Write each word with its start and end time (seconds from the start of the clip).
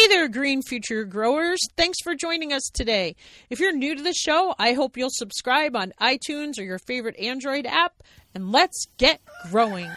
Hey 0.00 0.08
there, 0.08 0.28
Green 0.28 0.62
Future 0.62 1.04
Growers. 1.04 1.60
Thanks 1.76 1.98
for 2.02 2.14
joining 2.14 2.54
us 2.54 2.70
today. 2.72 3.16
If 3.50 3.60
you're 3.60 3.76
new 3.76 3.94
to 3.94 4.02
the 4.02 4.14
show, 4.14 4.54
I 4.58 4.72
hope 4.72 4.96
you'll 4.96 5.10
subscribe 5.10 5.76
on 5.76 5.92
iTunes 6.00 6.58
or 6.58 6.62
your 6.62 6.78
favorite 6.78 7.18
Android 7.18 7.66
app, 7.66 8.02
and 8.34 8.50
let's 8.50 8.86
get 8.96 9.20
growing. 9.50 9.90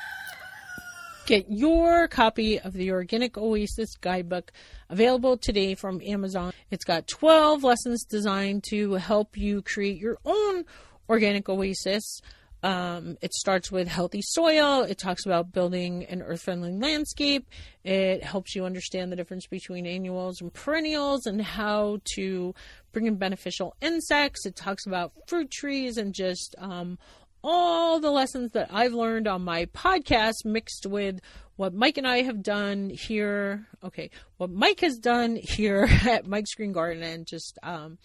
Get 1.25 1.45
your 1.49 2.09
copy 2.09 2.59
of 2.59 2.73
the 2.73 2.91
Organic 2.91 3.37
Oasis 3.37 3.95
Guidebook 3.95 4.51
available 4.89 5.37
today 5.37 5.73
from 5.73 6.01
Amazon. 6.01 6.51
It's 6.69 6.83
got 6.83 7.07
12 7.07 7.63
lessons 7.63 8.03
designed 8.03 8.65
to 8.71 8.95
help 8.95 9.37
you 9.37 9.61
create 9.61 10.01
your 10.01 10.17
own 10.25 10.65
organic 11.07 11.47
oasis. 11.47 12.19
Um, 12.63 13.17
it 13.21 13.33
starts 13.33 13.69
with 13.71 13.89
healthy 13.89 14.21
soil. 14.23 14.83
It 14.83 14.97
talks 14.97 15.25
about 15.25 15.51
building 15.51 16.05
an 16.05 16.21
earth 16.21 16.43
friendly 16.43 16.71
landscape. 16.71 17.45
It 17.83 18.23
helps 18.23 18.55
you 18.55 18.63
understand 18.63 19.11
the 19.11 19.17
difference 19.17 19.45
between 19.45 19.85
annuals 19.85 20.39
and 20.39 20.53
perennials 20.53 21.25
and 21.25 21.41
how 21.41 21.99
to 22.15 22.55
bring 22.93 23.05
in 23.05 23.15
beneficial 23.15 23.75
insects. 23.81 24.45
It 24.45 24.55
talks 24.55 24.85
about 24.85 25.11
fruit 25.27 25.51
trees 25.51 25.97
and 25.97 26.13
just 26.13 26.55
um, 26.57 26.97
all 27.43 27.99
the 27.99 28.11
lessons 28.11 28.53
that 28.53 28.69
I've 28.71 28.93
learned 28.93 29.27
on 29.27 29.41
my 29.41 29.65
podcast 29.65 30.45
mixed 30.45 30.85
with 30.85 31.19
what 31.57 31.73
Mike 31.73 31.97
and 31.97 32.07
I 32.07 32.21
have 32.21 32.41
done 32.41 32.89
here. 32.89 33.67
Okay, 33.83 34.09
what 34.37 34.49
Mike 34.49 34.79
has 34.79 34.97
done 34.97 35.35
here 35.35 35.89
at 36.07 36.25
Mike's 36.25 36.55
Green 36.55 36.71
Garden 36.71 37.03
and 37.03 37.27
just. 37.27 37.59
Um, 37.61 37.97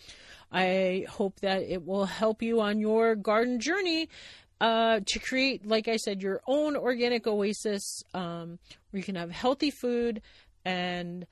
I 0.50 1.04
hope 1.10 1.40
that 1.40 1.60
it 1.60 1.84
will 1.84 2.06
help 2.06 2.40
you 2.40 2.62
on 2.62 2.80
your 2.80 3.14
garden 3.14 3.60
journey 3.60 4.08
uh, 4.60 5.00
to 5.06 5.18
create, 5.18 5.66
like 5.66 5.88
I 5.88 5.96
said, 5.96 6.22
your 6.22 6.40
own 6.46 6.76
organic 6.76 7.26
oasis 7.26 8.02
um, 8.14 8.58
where 8.90 8.98
you 8.98 9.02
can 9.02 9.14
have 9.14 9.30
healthy 9.30 9.70
food 9.70 10.20
and 10.64 11.26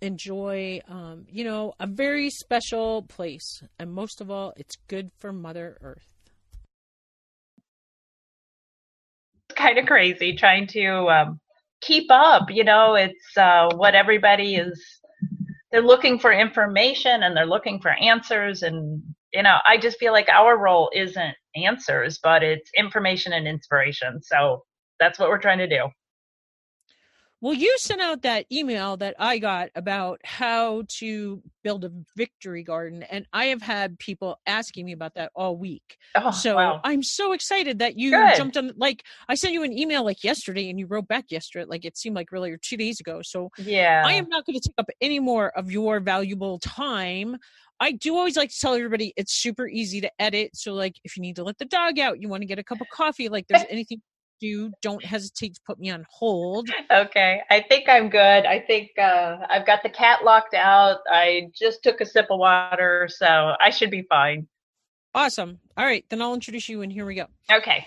enjoy, 0.00 0.80
um, 0.88 1.26
you 1.28 1.44
know, 1.44 1.74
a 1.78 1.86
very 1.86 2.30
special 2.30 3.02
place. 3.02 3.62
And 3.78 3.92
most 3.92 4.20
of 4.20 4.30
all, 4.30 4.52
it's 4.56 4.76
good 4.88 5.10
for 5.18 5.32
Mother 5.32 5.76
Earth. 5.80 6.06
It's 9.48 9.58
kind 9.58 9.78
of 9.78 9.86
crazy 9.86 10.34
trying 10.34 10.66
to 10.68 11.08
um, 11.08 11.40
keep 11.80 12.10
up. 12.10 12.50
You 12.50 12.64
know, 12.64 12.94
it's 12.94 13.36
uh, 13.36 13.70
what 13.74 13.94
everybody 13.94 14.56
is. 14.56 14.80
They're 15.70 15.82
looking 15.82 16.18
for 16.18 16.32
information 16.32 17.22
and 17.22 17.36
they're 17.36 17.46
looking 17.46 17.80
for 17.80 17.90
answers 17.90 18.62
and 18.62 19.02
you 19.32 19.42
know, 19.42 19.58
I 19.66 19.78
just 19.78 19.98
feel 19.98 20.12
like 20.12 20.28
our 20.28 20.58
role 20.58 20.90
isn't 20.94 21.34
answers, 21.56 22.18
but 22.22 22.42
it's 22.42 22.70
information 22.76 23.32
and 23.32 23.46
inspiration. 23.46 24.22
So 24.22 24.64
that's 24.98 25.18
what 25.18 25.28
we're 25.28 25.38
trying 25.38 25.58
to 25.58 25.68
do. 25.68 25.88
Well, 27.42 27.54
you 27.54 27.74
sent 27.78 28.02
out 28.02 28.20
that 28.22 28.44
email 28.52 28.98
that 28.98 29.14
I 29.18 29.38
got 29.38 29.70
about 29.74 30.20
how 30.24 30.82
to 30.98 31.42
build 31.64 31.86
a 31.86 31.92
victory 32.14 32.62
garden, 32.62 33.02
and 33.04 33.24
I 33.32 33.46
have 33.46 33.62
had 33.62 33.98
people 33.98 34.38
asking 34.46 34.84
me 34.84 34.92
about 34.92 35.14
that 35.14 35.32
all 35.34 35.56
week. 35.56 35.96
Oh, 36.14 36.32
so 36.32 36.56
wow. 36.56 36.82
I'm 36.84 37.02
so 37.02 37.32
excited 37.32 37.78
that 37.78 37.96
you 37.96 38.10
Good. 38.10 38.36
jumped 38.36 38.58
on. 38.58 38.72
Like, 38.76 39.04
I 39.26 39.36
sent 39.36 39.54
you 39.54 39.62
an 39.62 39.72
email 39.72 40.04
like 40.04 40.22
yesterday, 40.22 40.68
and 40.68 40.78
you 40.78 40.86
wrote 40.86 41.08
back 41.08 41.30
yesterday. 41.30 41.64
Like, 41.64 41.86
it 41.86 41.96
seemed 41.96 42.14
like 42.14 42.30
really 42.30 42.50
or 42.50 42.58
two 42.58 42.76
days 42.76 43.00
ago. 43.00 43.22
So, 43.22 43.48
yeah, 43.56 44.02
I 44.04 44.12
am 44.12 44.28
not 44.28 44.44
going 44.44 44.60
to 44.60 44.68
take 44.68 44.74
up 44.76 44.90
any 45.00 45.18
more 45.18 45.48
of 45.56 45.70
your 45.70 45.98
valuable 46.00 46.58
time. 46.58 47.38
I 47.80 47.92
do 47.92 48.16
always 48.16 48.36
like 48.36 48.50
to 48.50 48.58
tell 48.58 48.74
everybody 48.74 49.14
it's 49.16 49.32
super 49.32 49.66
easy 49.66 50.00
to 50.02 50.10
edit. 50.18 50.50
So, 50.54 50.74
like, 50.74 50.96
if 51.02 51.16
you 51.16 51.22
need 51.22 51.36
to 51.36 51.44
let 51.44 51.58
the 51.58 51.64
dog 51.64 51.98
out, 51.98 52.20
you 52.20 52.28
want 52.28 52.42
to 52.42 52.46
get 52.46 52.58
a 52.58 52.64
cup 52.64 52.80
of 52.80 52.88
coffee, 52.92 53.28
like, 53.28 53.48
there's 53.48 53.64
anything 53.70 54.02
do, 54.40 54.70
don't 54.82 55.04
hesitate 55.04 55.54
to 55.54 55.60
put 55.66 55.78
me 55.78 55.90
on 55.90 56.04
hold. 56.10 56.68
Okay. 56.90 57.42
I 57.50 57.60
think 57.68 57.88
I'm 57.88 58.08
good. 58.08 58.46
I 58.46 58.58
think 58.58 58.90
uh, 58.98 59.36
I've 59.48 59.66
got 59.66 59.82
the 59.82 59.90
cat 59.90 60.24
locked 60.24 60.54
out. 60.54 61.00
I 61.08 61.48
just 61.54 61.82
took 61.82 62.00
a 62.00 62.06
sip 62.06 62.26
of 62.30 62.38
water, 62.38 63.08
so 63.10 63.54
I 63.60 63.70
should 63.70 63.90
be 63.90 64.02
fine. 64.08 64.48
Awesome. 65.14 65.58
All 65.76 65.84
right. 65.84 66.04
Then 66.08 66.22
I'll 66.22 66.34
introduce 66.34 66.68
you, 66.68 66.82
and 66.82 66.92
here 66.92 67.06
we 67.06 67.14
go. 67.14 67.26
Okay. 67.52 67.84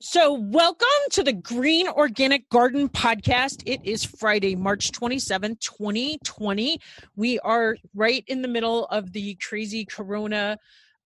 So, 0.00 0.32
welcome 0.32 0.86
to 1.10 1.24
the 1.24 1.32
Green 1.32 1.88
Organic 1.88 2.48
Garden 2.50 2.88
Podcast. 2.88 3.64
It 3.66 3.80
is 3.82 4.04
Friday, 4.04 4.54
March 4.54 4.92
27, 4.92 5.56
2020. 5.56 6.78
We 7.16 7.40
are 7.40 7.76
right 7.96 8.22
in 8.28 8.40
the 8.40 8.46
middle 8.46 8.84
of 8.84 9.12
the 9.12 9.36
crazy 9.42 9.84
corona 9.84 10.56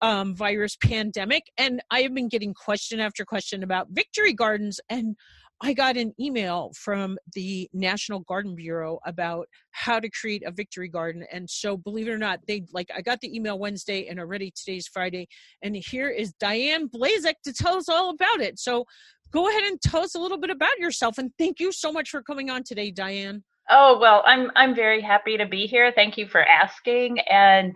um, 0.03 0.35
virus 0.35 0.77
pandemic. 0.77 1.51
And 1.57 1.81
I 1.91 2.03
have 2.03 2.13
been 2.13 2.29
getting 2.29 2.53
question 2.53 3.01
after 3.01 3.25
question 3.25 3.63
about 3.63 3.89
victory 3.89 4.35
gardens. 4.35 4.79
And 4.91 5.17
I 5.63 5.73
got 5.73 5.97
an 5.97 6.13
email 6.19 6.73
from 6.77 7.17
the 7.35 7.71
National 7.73 8.21
Garden 8.21 8.57
Bureau 8.57 8.99
about 9.07 9.47
how 9.71 10.01
to 10.01 10.11
create 10.11 10.43
a 10.45 10.51
victory 10.51 10.89
garden. 10.89 11.25
And 11.33 11.49
so, 11.49 11.77
believe 11.77 12.09
it 12.09 12.13
or 12.13 12.19
not, 12.19 12.41
they 12.49 12.65
like 12.73 12.91
I 12.95 13.01
got 13.01 13.21
the 13.21 13.35
email 13.35 13.59
Wednesday 13.59 14.09
and 14.09 14.19
already 14.19 14.51
today's 14.51 14.89
Friday. 14.89 15.29
And 15.63 15.77
here 15.77 16.11
is 16.11 16.33
Diane 16.33 16.89
Blazek 16.89 17.35
to 17.45 17.53
tell 17.53 17.77
us 17.77 17.89
all 17.89 18.11
about 18.11 18.41
it. 18.41 18.59
So, 18.59 18.85
go 19.31 19.49
ahead 19.49 19.63
and 19.63 19.81
tell 19.81 20.03
us 20.03 20.17
a 20.17 20.19
little 20.19 20.39
bit 20.39 20.51
about 20.51 20.79
yourself. 20.79 21.17
And 21.19 21.31
thank 21.39 21.61
you 21.61 21.71
so 21.71 21.93
much 21.93 22.11
for 22.11 22.23
coming 22.23 22.51
on 22.51 22.65
today, 22.65 22.91
Diane. 22.91 23.45
Oh, 23.71 23.99
well, 24.01 24.25
I'm 24.27 24.51
I'm 24.57 24.75
very 24.75 25.01
happy 25.01 25.37
to 25.37 25.47
be 25.47 25.67
here. 25.67 25.93
Thank 25.95 26.19
you 26.19 26.27
for 26.27 26.43
asking. 26.43 27.21
And 27.21 27.73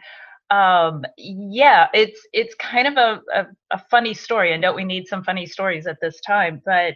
um 0.50 1.04
yeah 1.18 1.88
it's 1.92 2.20
it's 2.32 2.54
kind 2.54 2.86
of 2.86 2.97
a, 2.97 3.20
a, 3.34 3.47
a 3.72 3.78
funny 3.91 4.14
story 4.14 4.53
and 4.53 4.62
don't 4.62 4.76
we 4.76 4.84
need 4.84 5.04
some 5.08 5.24
funny 5.24 5.44
stories 5.44 5.88
at 5.88 5.98
this 6.00 6.20
time 6.20 6.62
but 6.64 6.94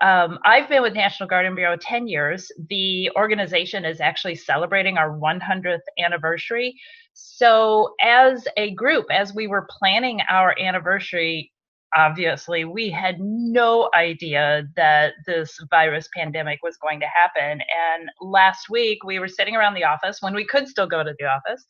um, 0.00 0.38
I've 0.44 0.68
been 0.68 0.82
with 0.82 0.94
National 0.94 1.28
Garden 1.28 1.54
Bureau 1.54 1.76
10 1.80 2.06
years. 2.06 2.50
The 2.68 3.10
organization 3.16 3.84
is 3.84 4.00
actually 4.00 4.34
celebrating 4.34 4.98
our 4.98 5.18
100th 5.18 5.78
anniversary. 5.98 6.74
So, 7.14 7.94
as 8.02 8.46
a 8.58 8.74
group, 8.74 9.06
as 9.10 9.34
we 9.34 9.46
were 9.46 9.66
planning 9.78 10.20
our 10.28 10.54
anniversary, 10.60 11.50
obviously, 11.96 12.66
we 12.66 12.90
had 12.90 13.16
no 13.20 13.88
idea 13.94 14.68
that 14.76 15.14
this 15.26 15.58
virus 15.70 16.08
pandemic 16.14 16.60
was 16.62 16.76
going 16.76 17.00
to 17.00 17.06
happen. 17.06 17.62
And 17.62 18.10
last 18.20 18.68
week, 18.68 19.02
we 19.02 19.18
were 19.18 19.28
sitting 19.28 19.56
around 19.56 19.74
the 19.74 19.84
office 19.84 20.18
when 20.20 20.34
we 20.34 20.46
could 20.46 20.68
still 20.68 20.86
go 20.86 21.02
to 21.02 21.14
the 21.18 21.24
office. 21.24 21.64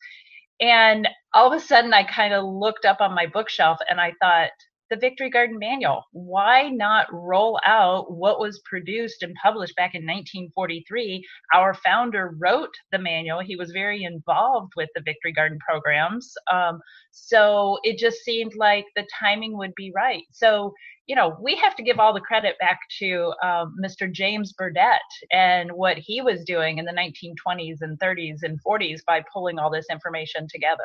And 0.59 1.07
all 1.33 1.47
of 1.51 1.57
a 1.57 1.63
sudden, 1.63 1.93
I 1.93 2.03
kind 2.03 2.33
of 2.33 2.43
looked 2.43 2.83
up 2.83 2.99
on 2.99 3.15
my 3.15 3.25
bookshelf 3.25 3.77
and 3.89 4.01
I 4.01 4.11
thought, 4.19 4.49
the 4.89 4.97
Victory 4.97 5.29
Garden 5.29 5.57
Manual. 5.59 6.03
Why 6.11 6.69
not 6.69 7.07
roll 7.11 7.59
out 7.65 8.11
what 8.11 8.39
was 8.39 8.61
produced 8.65 9.23
and 9.23 9.35
published 9.41 9.75
back 9.75 9.95
in 9.95 10.01
1943? 10.03 11.23
Our 11.53 11.73
founder 11.73 12.35
wrote 12.39 12.73
the 12.91 12.99
manual. 12.99 13.39
He 13.39 13.55
was 13.55 13.71
very 13.71 14.03
involved 14.03 14.73
with 14.75 14.89
the 14.95 15.01
Victory 15.01 15.33
Garden 15.33 15.59
programs. 15.67 16.33
Um, 16.51 16.79
so 17.11 17.79
it 17.83 17.97
just 17.97 18.17
seemed 18.23 18.55
like 18.55 18.85
the 18.95 19.07
timing 19.19 19.57
would 19.57 19.73
be 19.75 19.91
right. 19.95 20.23
So 20.31 20.73
you 21.07 21.15
know, 21.15 21.37
we 21.41 21.55
have 21.55 21.75
to 21.77 21.83
give 21.83 21.99
all 21.99 22.13
the 22.13 22.19
credit 22.19 22.55
back 22.59 22.79
to 22.99 23.33
um, 23.41 23.75
Mr. 23.83 24.11
James 24.11 24.53
Burdett 24.53 24.99
and 25.31 25.71
what 25.71 25.97
he 25.97 26.21
was 26.21 26.43
doing 26.43 26.77
in 26.77 26.85
the 26.85 26.91
1920s 26.91 27.77
and 27.79 27.97
30s 27.99 28.39
and 28.43 28.59
40s 28.61 28.99
by 29.07 29.23
pulling 29.33 29.57
all 29.57 29.71
this 29.71 29.85
information 29.89 30.47
together. 30.53 30.83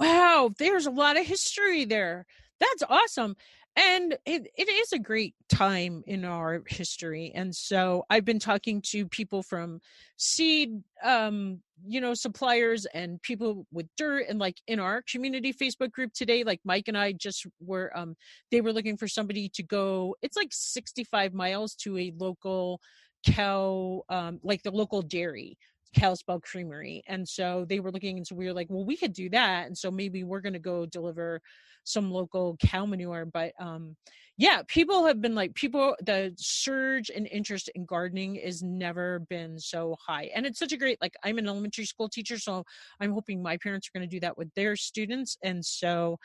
Wow, 0.00 0.50
there's 0.58 0.86
a 0.86 0.90
lot 0.90 1.18
of 1.18 1.26
history 1.26 1.84
there. 1.84 2.26
That's 2.60 2.82
awesome 2.88 3.36
and 3.76 4.18
it, 4.26 4.48
it 4.58 4.68
is 4.68 4.92
a 4.92 4.98
great 4.98 5.34
time 5.48 6.02
in 6.06 6.24
our 6.24 6.62
history 6.68 7.30
and 7.36 7.54
so 7.54 8.04
i've 8.10 8.24
been 8.24 8.40
talking 8.40 8.82
to 8.82 9.06
people 9.06 9.44
from 9.44 9.80
seed 10.16 10.82
um 11.04 11.60
you 11.86 12.00
know 12.00 12.14
suppliers 12.14 12.86
and 12.94 13.22
people 13.22 13.66
with 13.72 13.86
dirt 13.96 14.26
and 14.28 14.40
like 14.40 14.56
in 14.66 14.80
our 14.80 15.02
community 15.10 15.52
facebook 15.54 15.92
group 15.92 16.12
today 16.12 16.42
like 16.42 16.60
mike 16.64 16.88
and 16.88 16.98
i 16.98 17.12
just 17.12 17.46
were 17.60 17.96
um 17.96 18.16
they 18.50 18.60
were 18.60 18.72
looking 18.72 18.96
for 18.96 19.06
somebody 19.06 19.48
to 19.48 19.62
go 19.62 20.16
it's 20.20 20.36
like 20.36 20.50
65 20.50 21.32
miles 21.32 21.76
to 21.76 21.96
a 21.96 22.12
local 22.18 22.80
cow 23.24 24.02
um 24.08 24.40
like 24.42 24.62
the 24.64 24.70
local 24.72 25.02
dairy 25.02 25.56
Kalispell 25.94 26.40
Creamery. 26.40 27.02
And 27.06 27.28
so 27.28 27.64
they 27.68 27.80
were 27.80 27.90
looking, 27.90 28.16
and 28.16 28.26
so 28.26 28.34
we 28.34 28.46
were 28.46 28.52
like, 28.52 28.68
well, 28.70 28.84
we 28.84 28.96
could 28.96 29.12
do 29.12 29.28
that. 29.30 29.66
And 29.66 29.76
so 29.76 29.90
maybe 29.90 30.24
we're 30.24 30.40
going 30.40 30.52
to 30.52 30.58
go 30.58 30.86
deliver 30.86 31.40
some 31.84 32.10
local 32.10 32.56
cow 32.60 32.84
manure. 32.86 33.24
But 33.24 33.52
um, 33.58 33.96
yeah, 34.36 34.62
people 34.68 35.06
have 35.06 35.20
been 35.20 35.34
like, 35.34 35.54
people, 35.54 35.96
the 36.04 36.32
surge 36.36 37.10
in 37.10 37.26
interest 37.26 37.70
in 37.74 37.84
gardening 37.84 38.40
has 38.44 38.62
never 38.62 39.20
been 39.28 39.58
so 39.58 39.96
high. 40.06 40.30
And 40.34 40.46
it's 40.46 40.58
such 40.58 40.72
a 40.72 40.76
great, 40.76 41.00
like, 41.00 41.14
I'm 41.24 41.38
an 41.38 41.48
elementary 41.48 41.84
school 41.84 42.08
teacher, 42.08 42.38
so 42.38 42.64
I'm 43.00 43.12
hoping 43.12 43.42
my 43.42 43.56
parents 43.56 43.88
are 43.88 43.98
going 43.98 44.08
to 44.08 44.14
do 44.14 44.20
that 44.20 44.38
with 44.38 44.52
their 44.54 44.76
students. 44.76 45.36
And 45.42 45.64
so, 45.64 46.18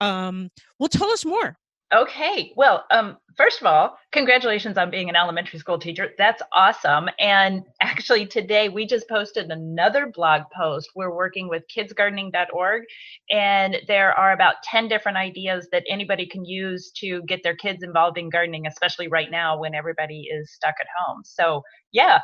um, 0.00 0.50
well, 0.78 0.88
tell 0.88 1.10
us 1.10 1.24
more. 1.24 1.56
Okay. 1.94 2.52
Well, 2.56 2.86
um, 2.90 3.18
first 3.36 3.60
of 3.60 3.66
all, 3.66 3.98
congratulations 4.12 4.78
on 4.78 4.90
being 4.90 5.10
an 5.10 5.16
elementary 5.16 5.58
school 5.58 5.78
teacher. 5.78 6.12
That's 6.16 6.40
awesome. 6.54 7.10
And 7.18 7.64
actually, 7.82 8.24
today 8.26 8.70
we 8.70 8.86
just 8.86 9.06
posted 9.10 9.50
another 9.50 10.06
blog 10.06 10.42
post. 10.56 10.88
We're 10.96 11.14
working 11.14 11.48
with 11.50 11.64
kidsgardening.org, 11.74 12.84
and 13.30 13.76
there 13.88 14.12
are 14.18 14.32
about 14.32 14.62
10 14.64 14.88
different 14.88 15.18
ideas 15.18 15.68
that 15.72 15.84
anybody 15.86 16.26
can 16.26 16.46
use 16.46 16.90
to 16.96 17.22
get 17.24 17.42
their 17.42 17.56
kids 17.56 17.82
involved 17.82 18.16
in 18.16 18.30
gardening, 18.30 18.66
especially 18.66 19.08
right 19.08 19.30
now 19.30 19.58
when 19.60 19.74
everybody 19.74 20.28
is 20.32 20.50
stuck 20.50 20.74
at 20.80 20.86
home. 20.98 21.20
So, 21.24 21.62
yeah, 21.92 22.20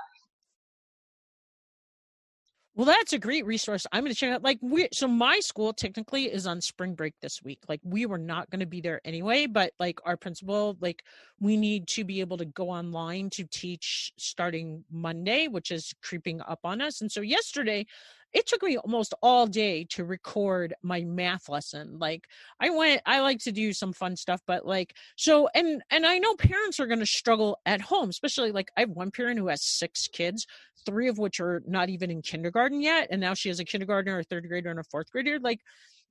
Well, 2.79 2.87
that's 2.87 3.13
a 3.13 3.19
great 3.19 3.45
resource. 3.45 3.89
I'm 3.91 4.05
going 4.05 4.15
to 4.15 4.17
check 4.19 4.31
out. 4.31 4.45
Like, 4.45 4.59
we 4.63 4.87
so 4.93 5.09
my 5.09 5.41
school 5.41 5.73
technically 5.73 6.27
is 6.33 6.47
on 6.47 6.61
spring 6.61 6.95
break 6.95 7.13
this 7.21 7.43
week. 7.43 7.59
Like, 7.69 7.81
we 7.83 8.07
were 8.07 8.19
not 8.19 8.51
going 8.51 8.61
to 8.61 8.67
be 8.67 8.81
there 8.81 9.01
anyway, 9.05 9.47
but 9.47 9.73
like 9.81 9.99
our 10.05 10.17
principal, 10.17 10.77
like, 10.81 11.03
we 11.41 11.57
need 11.57 11.89
to 11.89 12.05
be 12.05 12.21
able 12.21 12.37
to 12.37 12.45
go 12.45 12.71
online 12.71 13.31
to 13.31 13.43
teach 13.51 14.13
starting 14.17 14.85
Monday, 14.93 15.49
which 15.49 15.73
is 15.73 15.93
creeping 16.05 16.41
up 16.43 16.61
on 16.63 16.81
us. 16.81 17.01
And 17.01 17.11
so 17.11 17.21
yesterday, 17.21 17.85
it 18.33 18.47
took 18.47 18.63
me 18.63 18.77
almost 18.77 19.15
all 19.23 19.47
day 19.47 19.85
to 19.85 20.05
record 20.05 20.75
my 20.83 21.03
math 21.03 21.49
lesson 21.49 21.99
like 21.99 22.27
i 22.61 22.71
went 22.71 23.01
i 23.07 23.21
like 23.21 23.39
to 23.39 23.53
do 23.53 23.73
some 23.73 23.93
fun 23.93 24.17
stuff 24.17 24.41
but 24.47 24.67
like 24.67 24.95
so 25.17 25.49
and 25.55 25.83
and 25.91 26.07
i 26.07 26.19
know 26.19 26.35
parents 26.35 26.79
are 26.79 26.87
going 26.87 26.99
to 26.99 27.07
struggle 27.07 27.59
at 27.67 27.81
home 27.81 28.09
especially 28.09 28.53
like 28.53 28.71
i 28.77 28.81
have 28.81 28.91
one 28.91 29.11
parent 29.11 29.39
who 29.39 29.49
has 29.49 29.63
six 29.63 30.09
kids 30.09 30.47
three 30.85 31.09
of 31.09 31.19
which 31.19 31.41
are 31.41 31.63
not 31.67 31.89
even 31.89 32.11
in 32.11 32.23
kindergarten 32.23 32.81
yet 32.81 33.09
and 33.11 33.21
now 33.21 33.35
she 33.35 33.49
has 33.49 33.61
a 33.61 33.65
kindergartner 33.65 34.19
a 34.19 34.25
third 34.25 34.47
grader 34.49 34.71
and 34.71 34.81
a 34.81 34.85
fourth 34.85 35.11
grader 35.11 35.39
like 35.39 35.61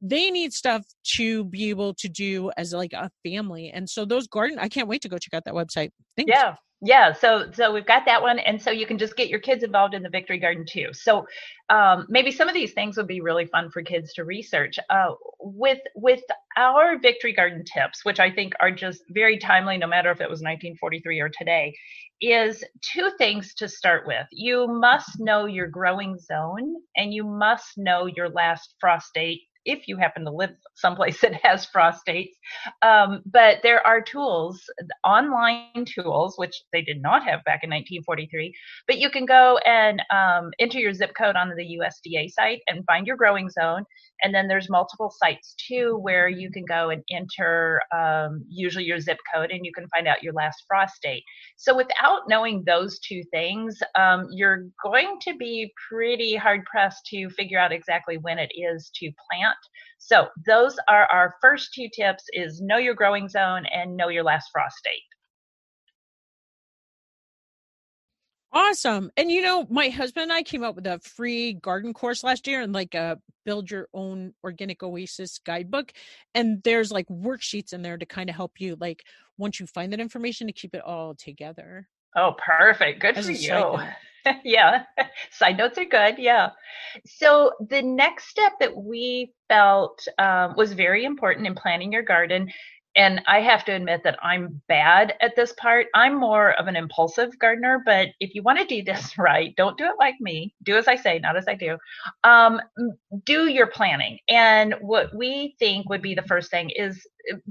they 0.02 0.30
need 0.32 0.54
stuff 0.54 0.86
to 1.16 1.46
be 1.46 1.70
able 1.70 1.94
to 1.96 2.08
do 2.08 2.52
as 2.58 2.74
like 2.74 2.94
a 2.94 3.10
family. 3.26 3.72
And 3.74 3.90
so 3.90 4.06
those 4.06 4.28
garden 4.28 4.60
i 4.60 4.68
can't 4.68 4.88
wait 4.88 5.02
to 5.02 5.10
go 5.10 5.18
check 5.18 5.34
out 5.34 5.46
that 5.46 5.54
website. 5.54 5.92
Thanks. 6.16 6.30
yeah. 6.30 6.56
Yeah. 6.80 7.12
So 7.12 7.50
so 7.54 7.74
we've 7.74 7.88
got 7.88 8.06
that 8.06 8.22
one. 8.22 8.38
And 8.38 8.62
so 8.62 8.70
you 8.70 8.86
can 8.86 9.00
just 9.00 9.16
get 9.16 9.30
your 9.30 9.40
kids 9.40 9.64
involved 9.64 9.96
in 9.96 10.04
the 10.04 10.10
victory 10.10 10.38
garden 10.38 10.64
too. 10.64 10.90
So 10.94 11.26
um, 11.70 12.06
maybe 12.08 12.32
some 12.32 12.48
of 12.48 12.54
these 12.54 12.74
things 12.74 12.98
would 12.98 13.08
be 13.08 13.20
really 13.20 13.48
fun 13.48 13.72
for 13.72 13.82
kids 13.82 14.14
to 14.14 14.26
research. 14.26 14.78
Uh, 14.92 15.14
with 15.40 15.80
with 15.96 16.22
our 16.56 17.00
victory 17.00 17.32
garden 17.32 17.64
tips 17.64 18.04
which 18.04 18.20
i 18.20 18.32
think 18.32 18.52
are 18.60 18.72
just 18.72 19.04
very 19.12 19.38
timely 19.38 19.78
no 19.78 19.86
matter 19.86 20.10
if 20.10 20.20
it 20.20 20.28
was 20.30 20.40
1943 20.40 21.20
or 21.20 21.30
today 21.30 21.72
is 22.22 22.64
two 22.82 23.12
things 23.18 23.54
to 23.56 23.68
start 23.68 24.08
with. 24.08 24.26
You 24.32 24.68
must 24.68 25.20
know 25.20 25.46
your 25.46 25.68
growing 25.68 26.18
zone 26.18 26.76
and 26.96 27.14
you 27.14 27.24
must 27.24 27.78
know 27.78 28.06
your 28.08 28.30
last 28.30 28.76
frost 28.80 29.14
date 29.14 29.42
if 29.68 29.88
you 29.88 29.98
happen 29.98 30.26
to 30.26 30.32
live 30.32 30.52
someplace 30.76 31.22
that 31.22 31.36
has 31.44 31.66
frost 31.66 32.02
dates. 32.06 32.36
Um, 32.82 33.22
but 33.26 33.58
there 33.62 33.86
are 33.86 34.02
tools, 34.02 34.62
online 35.06 35.86
tools, 35.86 36.36
which 36.38 36.64
they 36.74 36.82
did 36.82 37.02
not 37.02 37.24
have 37.24 37.44
back 37.44 37.60
in 37.64 37.70
1943. 37.70 38.54
But 38.88 38.98
you 38.98 39.10
can 39.10 39.26
go 39.26 39.60
and 39.66 40.02
um, 40.12 40.52
enter 40.60 40.80
your 40.80 40.94
zip 40.94 41.12
code 41.16 41.36
on 41.36 41.50
the 41.50 41.80
USDA 41.80 42.32
site 42.32 42.62
and 42.68 42.86
find 42.86 43.06
your 43.06 43.18
growing 43.18 43.50
zone. 43.50 43.84
And 44.24 44.34
then 44.34 44.48
there's 44.48 44.70
multiple 44.70 45.14
sites 45.16 45.54
too 45.68 46.00
where 46.02 46.28
you 46.28 46.50
can 46.50 46.66
go 46.66 46.90
and 46.90 47.04
enter 47.12 47.82
um, 47.96 48.44
usually 48.50 48.86
your 48.86 49.00
zip 49.00 49.20
code 49.34 49.52
and 49.52 49.66
you 49.66 49.72
can 49.74 49.88
find 49.90 50.08
out 50.08 50.24
your 50.24 50.34
last 50.34 50.64
frost 50.68 51.02
date. 51.04 51.24
So 51.58 51.76
without 51.76 52.22
knowing 52.28 52.64
those 52.66 53.00
two 53.00 53.22
things, 53.32 53.78
um, 53.96 54.28
you're 54.32 54.66
going 54.84 55.20
to 55.22 55.36
be 55.36 55.72
pretty 55.90 56.36
hard 56.36 56.66
pressed 56.66 57.06
to 57.08 57.30
figure 57.30 57.60
out 57.60 57.72
exactly 57.72 58.18
when 58.18 58.40
it 58.40 58.52
is 58.56 58.90
to 58.96 59.12
plant. 59.30 59.57
So 59.98 60.28
those 60.46 60.76
are 60.88 61.06
our 61.06 61.36
first 61.42 61.74
two 61.74 61.90
tips 61.94 62.24
is 62.34 62.62
know 62.62 62.78
your 62.78 62.94
growing 62.94 63.28
zone 63.28 63.66
and 63.74 63.98
know 63.98 64.10
your 64.10 64.24
last 64.24 64.50
frost 64.52 64.78
date. 64.84 65.02
Awesome. 68.54 69.12
And 69.18 69.32
you 69.32 69.42
know, 69.42 69.68
my 69.70 69.90
husband 69.90 70.24
and 70.24 70.34
I 70.34 70.42
came 70.42 70.64
up 70.64 70.76
with 70.76 70.88
a 70.88 71.00
free 71.00 71.54
garden 71.54 71.94
course 71.94 72.24
last 72.24 72.48
year 72.48 72.62
and 72.62 72.74
like 72.74 72.96
a 72.96 73.20
build 73.46 73.70
your 73.70 73.88
own 73.94 74.34
organic 74.44 74.82
oasis 74.82 75.40
guidebook. 75.40 75.92
And 76.34 76.64
there's 76.64 76.92
like 76.92 77.08
worksheets 77.08 77.74
in 77.74 77.82
there 77.82 77.98
to 77.98 78.06
kind 78.06 78.30
of 78.30 78.36
help 78.36 78.60
you 78.60 78.78
like 78.80 79.04
once 79.38 79.60
you 79.60 79.68
find 79.68 79.92
that 79.94 80.00
information 80.00 80.48
to 80.48 80.54
keep 80.54 80.74
it 80.74 80.82
all 80.84 81.14
together. 81.14 81.88
Oh, 82.16 82.36
perfect. 82.44 83.00
Good 83.00 83.18
As 83.18 83.26
for 83.26 83.32
you. 83.32 83.78
yeah. 84.44 84.84
Side 85.32 85.58
notes 85.58 85.78
are 85.78 85.86
good. 85.86 86.16
Yeah. 86.18 86.50
So 87.06 87.54
the 87.70 87.82
next 87.82 88.28
step 88.30 88.54
that 88.60 88.76
we 88.76 89.34
felt 89.50 90.08
um, 90.20 90.56
was 90.58 90.74
very 90.74 91.06
important 91.06 91.48
in 91.48 91.56
planning 91.56 91.92
your 91.92 92.04
garden 92.04 92.50
and 92.98 93.22
I 93.28 93.42
have 93.42 93.64
to 93.66 93.72
admit 93.74 94.02
that 94.04 94.18
I'm 94.24 94.60
bad 94.68 95.14
at 95.22 95.36
this 95.36 95.54
part. 95.54 95.86
I'm 95.94 96.20
more 96.20 96.54
of 96.60 96.66
an 96.66 96.76
impulsive 96.76 97.38
gardener, 97.40 97.82
but 97.86 98.08
if 98.20 98.34
you 98.34 98.42
want 98.42 98.58
to 98.58 98.66
do 98.66 98.84
this 98.84 99.18
right, 99.20 99.56
don't 99.56 99.78
do 99.78 99.86
it 99.86 99.96
like 100.00 100.16
me. 100.20 100.56
Do 100.64 100.76
as 100.76 100.88
I 100.88 100.96
say, 100.96 101.20
not 101.20 101.38
as 101.38 101.46
I 101.48 101.54
do. 101.54 101.78
Um, 102.24 102.60
do 103.24 103.48
your 103.48 103.68
planning. 103.68 104.18
And 104.28 104.74
what 104.82 105.16
we 105.16 105.56
think 105.60 105.88
would 105.90 106.02
be 106.02 106.16
the 106.16 106.24
first 106.24 106.50
thing 106.50 106.72
is 106.72 107.06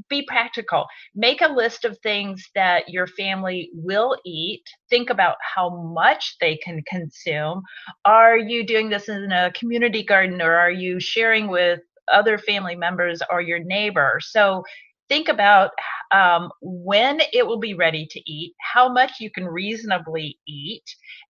be 0.08 0.22
practical. 0.26 0.87
Make 1.14 1.43
a 1.43 1.49
list 1.49 1.84
of 1.84 1.99
things 1.99 2.42
that 2.54 2.88
your 2.88 3.06
family 3.06 3.70
will 3.72 4.16
eat. 4.25 4.64
Think 4.90 5.10
about 5.10 5.37
how 5.40 5.70
much 5.70 6.37
they 6.40 6.56
can 6.56 6.82
consume. 6.88 7.62
Are 8.04 8.37
you 8.37 8.66
doing 8.66 8.88
this 8.88 9.08
in 9.08 9.31
a 9.31 9.52
community 9.52 10.02
garden 10.02 10.42
or 10.42 10.54
are 10.54 10.70
you 10.70 10.99
sharing 10.99 11.46
with 11.49 11.81
other 12.12 12.38
family 12.38 12.76
members 12.76 13.20
or 13.31 13.40
your 13.40 13.58
neighbor. 13.58 14.19
So 14.20 14.62
think 15.08 15.29
about 15.29 15.70
um, 16.12 16.50
when 16.61 17.20
it 17.32 17.47
will 17.47 17.58
be 17.58 17.75
ready 17.75 18.06
to 18.11 18.31
eat, 18.31 18.55
how 18.61 18.88
much 18.93 19.14
you 19.20 19.31
can 19.31 19.44
reasonably 19.44 20.38
eat, 20.47 20.85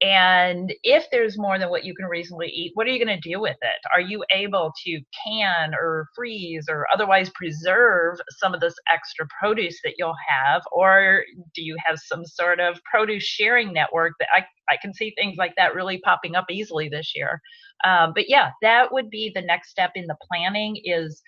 and 0.01 0.71
if 0.83 1.07
there's 1.11 1.39
more 1.39 1.57
than 1.57 1.69
what 1.69 1.83
you 1.83 1.95
can 1.95 2.05
reasonably 2.05 2.49
eat, 2.49 2.71
what 2.75 2.85
are 2.85 2.91
you 2.91 3.03
going 3.03 3.19
to 3.19 3.29
do 3.29 3.39
with 3.39 3.57
it? 3.61 3.79
Are 3.93 4.01
you 4.01 4.23
able 4.31 4.71
to 4.85 5.01
can 5.25 5.73
or 5.73 6.07
freeze 6.15 6.65
or 6.69 6.85
otherwise 6.93 7.31
preserve 7.31 8.17
some 8.37 8.53
of 8.53 8.59
this 8.59 8.75
extra 8.91 9.25
produce 9.39 9.79
that 9.83 9.95
you'll 9.97 10.15
have? 10.29 10.61
Or 10.71 11.23
do 11.55 11.63
you 11.63 11.75
have 11.83 11.97
some 11.97 12.25
sort 12.25 12.59
of 12.59 12.79
produce 12.83 13.23
sharing 13.23 13.73
network 13.73 14.13
that 14.19 14.29
I, 14.31 14.45
I 14.69 14.77
can 14.79 14.93
see 14.93 15.13
things 15.17 15.37
like 15.37 15.53
that 15.57 15.73
really 15.73 15.99
popping 16.01 16.35
up 16.35 16.45
easily 16.51 16.89
this 16.89 17.13
year? 17.15 17.41
Um, 17.83 18.11
but 18.13 18.29
yeah, 18.29 18.51
that 18.61 18.93
would 18.93 19.09
be 19.09 19.31
the 19.33 19.41
next 19.41 19.69
step 19.71 19.91
in 19.95 20.05
the 20.05 20.17
planning 20.29 20.79
is 20.83 21.23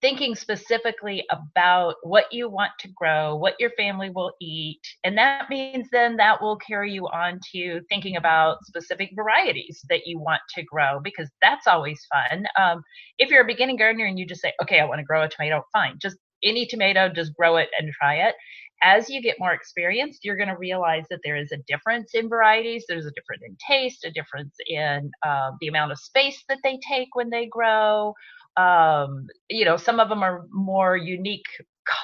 thinking 0.00 0.34
specifically 0.34 1.24
about 1.30 1.94
what 2.02 2.26
you 2.30 2.48
want 2.48 2.72
to 2.80 2.88
grow, 2.88 3.36
what 3.36 3.54
your 3.58 3.70
family 3.70 4.10
will 4.10 4.32
eat. 4.40 4.80
And 5.02 5.16
that 5.16 5.48
means 5.48 5.88
then 5.92 6.16
that 6.16 6.42
will 6.42 6.56
carry 6.56 6.92
you 6.92 7.06
on 7.08 7.40
to 7.52 7.80
thinking 7.88 8.16
about 8.16 8.64
specific 8.64 9.10
varieties 9.14 9.80
that 9.88 10.06
you 10.06 10.18
want 10.18 10.42
to 10.56 10.62
grow 10.62 11.00
because 11.02 11.30
that's 11.40 11.66
always 11.66 12.06
fun. 12.12 12.44
Um, 12.58 12.82
if 13.18 13.30
you're 13.30 13.42
a 13.42 13.46
beginning 13.46 13.76
gardener 13.76 14.04
and 14.04 14.18
you 14.18 14.26
just 14.26 14.42
say, 14.42 14.52
okay, 14.62 14.80
I 14.80 14.84
want 14.84 14.98
to 14.98 15.04
grow 15.04 15.22
a 15.22 15.28
tomato, 15.28 15.62
fine. 15.72 15.98
Just 16.00 16.18
any 16.42 16.66
tomato, 16.66 17.08
just 17.08 17.34
grow 17.34 17.56
it 17.56 17.70
and 17.78 17.90
try 17.92 18.16
it. 18.16 18.34
As 18.82 19.08
you 19.08 19.22
get 19.22 19.36
more 19.38 19.54
experienced, 19.54 20.24
you're 20.24 20.36
going 20.36 20.48
to 20.48 20.58
realize 20.58 21.04
that 21.08 21.20
there 21.24 21.36
is 21.36 21.52
a 21.52 21.58
difference 21.66 22.10
in 22.12 22.28
varieties. 22.28 22.84
There's 22.86 23.06
a 23.06 23.12
difference 23.12 23.42
in 23.46 23.56
taste, 23.66 24.04
a 24.04 24.10
difference 24.10 24.54
in 24.66 25.10
uh, 25.24 25.52
the 25.60 25.68
amount 25.68 25.92
of 25.92 25.98
space 25.98 26.44
that 26.50 26.58
they 26.62 26.78
take 26.86 27.14
when 27.14 27.30
they 27.30 27.46
grow, 27.46 28.12
um, 28.56 29.26
you 29.48 29.64
know, 29.64 29.76
some 29.76 30.00
of 30.00 30.08
them 30.08 30.22
are 30.22 30.46
more 30.50 30.96
unique 30.96 31.46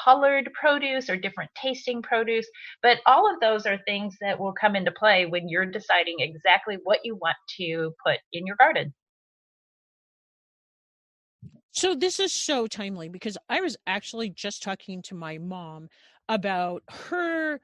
colored 0.04 0.50
produce 0.52 1.08
or 1.08 1.16
different 1.16 1.50
tasting 1.60 2.02
produce, 2.02 2.46
but 2.82 2.98
all 3.06 3.32
of 3.32 3.40
those 3.40 3.66
are 3.66 3.78
things 3.86 4.16
that 4.20 4.38
will 4.38 4.52
come 4.52 4.76
into 4.76 4.92
play 4.92 5.26
when 5.26 5.48
you're 5.48 5.66
deciding 5.66 6.16
exactly 6.20 6.78
what 6.84 7.00
you 7.04 7.16
want 7.16 7.36
to 7.56 7.92
put 8.04 8.18
in 8.32 8.46
your 8.46 8.56
garden. 8.56 8.92
So 11.72 11.94
this 11.94 12.18
is 12.18 12.32
so 12.32 12.66
timely 12.66 13.08
because 13.08 13.38
I 13.48 13.60
was 13.60 13.76
actually 13.86 14.30
just 14.30 14.62
talking 14.62 15.02
to 15.02 15.14
my 15.14 15.38
mom 15.38 15.88
about 16.28 16.82
her 16.88 17.60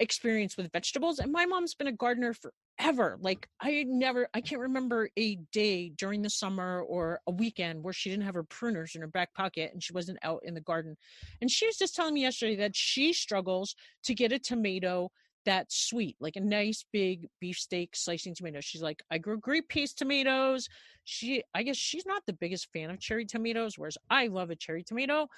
experience 0.00 0.56
with 0.56 0.70
vegetables 0.72 1.18
and 1.18 1.32
my 1.32 1.46
mom's 1.46 1.74
been 1.74 1.86
a 1.86 1.92
gardener 1.92 2.34
forever 2.34 3.16
like 3.20 3.48
i 3.60 3.84
never 3.86 4.28
i 4.34 4.40
can't 4.40 4.60
remember 4.60 5.08
a 5.16 5.36
day 5.52 5.90
during 5.90 6.22
the 6.22 6.30
summer 6.30 6.82
or 6.82 7.20
a 7.26 7.30
weekend 7.30 7.82
where 7.82 7.92
she 7.92 8.10
didn't 8.10 8.24
have 8.24 8.34
her 8.34 8.44
pruners 8.44 8.94
in 8.94 9.00
her 9.00 9.06
back 9.06 9.32
pocket 9.34 9.70
and 9.72 9.82
she 9.82 9.92
wasn't 9.92 10.18
out 10.22 10.40
in 10.44 10.54
the 10.54 10.60
garden 10.60 10.96
and 11.40 11.50
she 11.50 11.66
was 11.66 11.76
just 11.76 11.94
telling 11.94 12.14
me 12.14 12.22
yesterday 12.22 12.56
that 12.56 12.74
she 12.74 13.12
struggles 13.12 13.74
to 14.02 14.14
get 14.14 14.32
a 14.32 14.38
tomato 14.38 15.10
that's 15.44 15.88
sweet 15.88 16.16
like 16.20 16.36
a 16.36 16.40
nice 16.40 16.84
big 16.92 17.28
beefsteak 17.40 17.94
slicing 17.94 18.34
tomato. 18.34 18.60
She's 18.60 18.82
like 18.82 19.02
i 19.10 19.18
grow 19.18 19.36
great 19.36 19.68
peas 19.68 19.92
tomatoes. 19.92 20.68
She 21.04 21.42
i 21.54 21.62
guess 21.62 21.76
she's 21.76 22.06
not 22.06 22.22
the 22.26 22.32
biggest 22.32 22.68
fan 22.72 22.90
of 22.90 22.98
cherry 22.98 23.26
tomatoes 23.26 23.76
whereas 23.76 23.98
i 24.08 24.26
love 24.26 24.50
a 24.50 24.56
cherry 24.56 24.82
tomato 24.82 25.28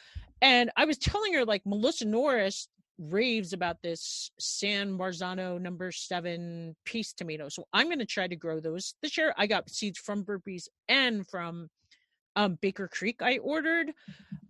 and 0.41 0.71
i 0.77 0.85
was 0.85 0.97
telling 0.97 1.35
her 1.35 1.45
like 1.45 1.63
melissa 1.67 2.05
norris 2.05 2.69
raves 2.99 3.53
about 3.53 3.83
this 3.83 4.31
San 4.39 4.97
Marzano 4.97 5.61
number 5.61 5.93
seven 5.93 6.75
piece 6.85 7.13
tomato. 7.13 7.49
So 7.49 7.67
I'm 7.73 7.87
going 7.87 7.99
to 7.99 8.07
try 8.07 8.27
to 8.27 8.37
grow 8.37 8.61
those 8.61 8.95
this 9.03 9.17
year. 9.19 9.35
I 9.37 9.47
got 9.47 9.71
seeds 9.71 9.99
from 9.99 10.25
Burpee's 10.25 10.69
and 10.89 11.27
from 11.29 11.69
um, 12.37 12.59
Baker 12.61 12.89
Creek. 12.89 13.23
I 13.23 13.39
ordered. 13.39 13.93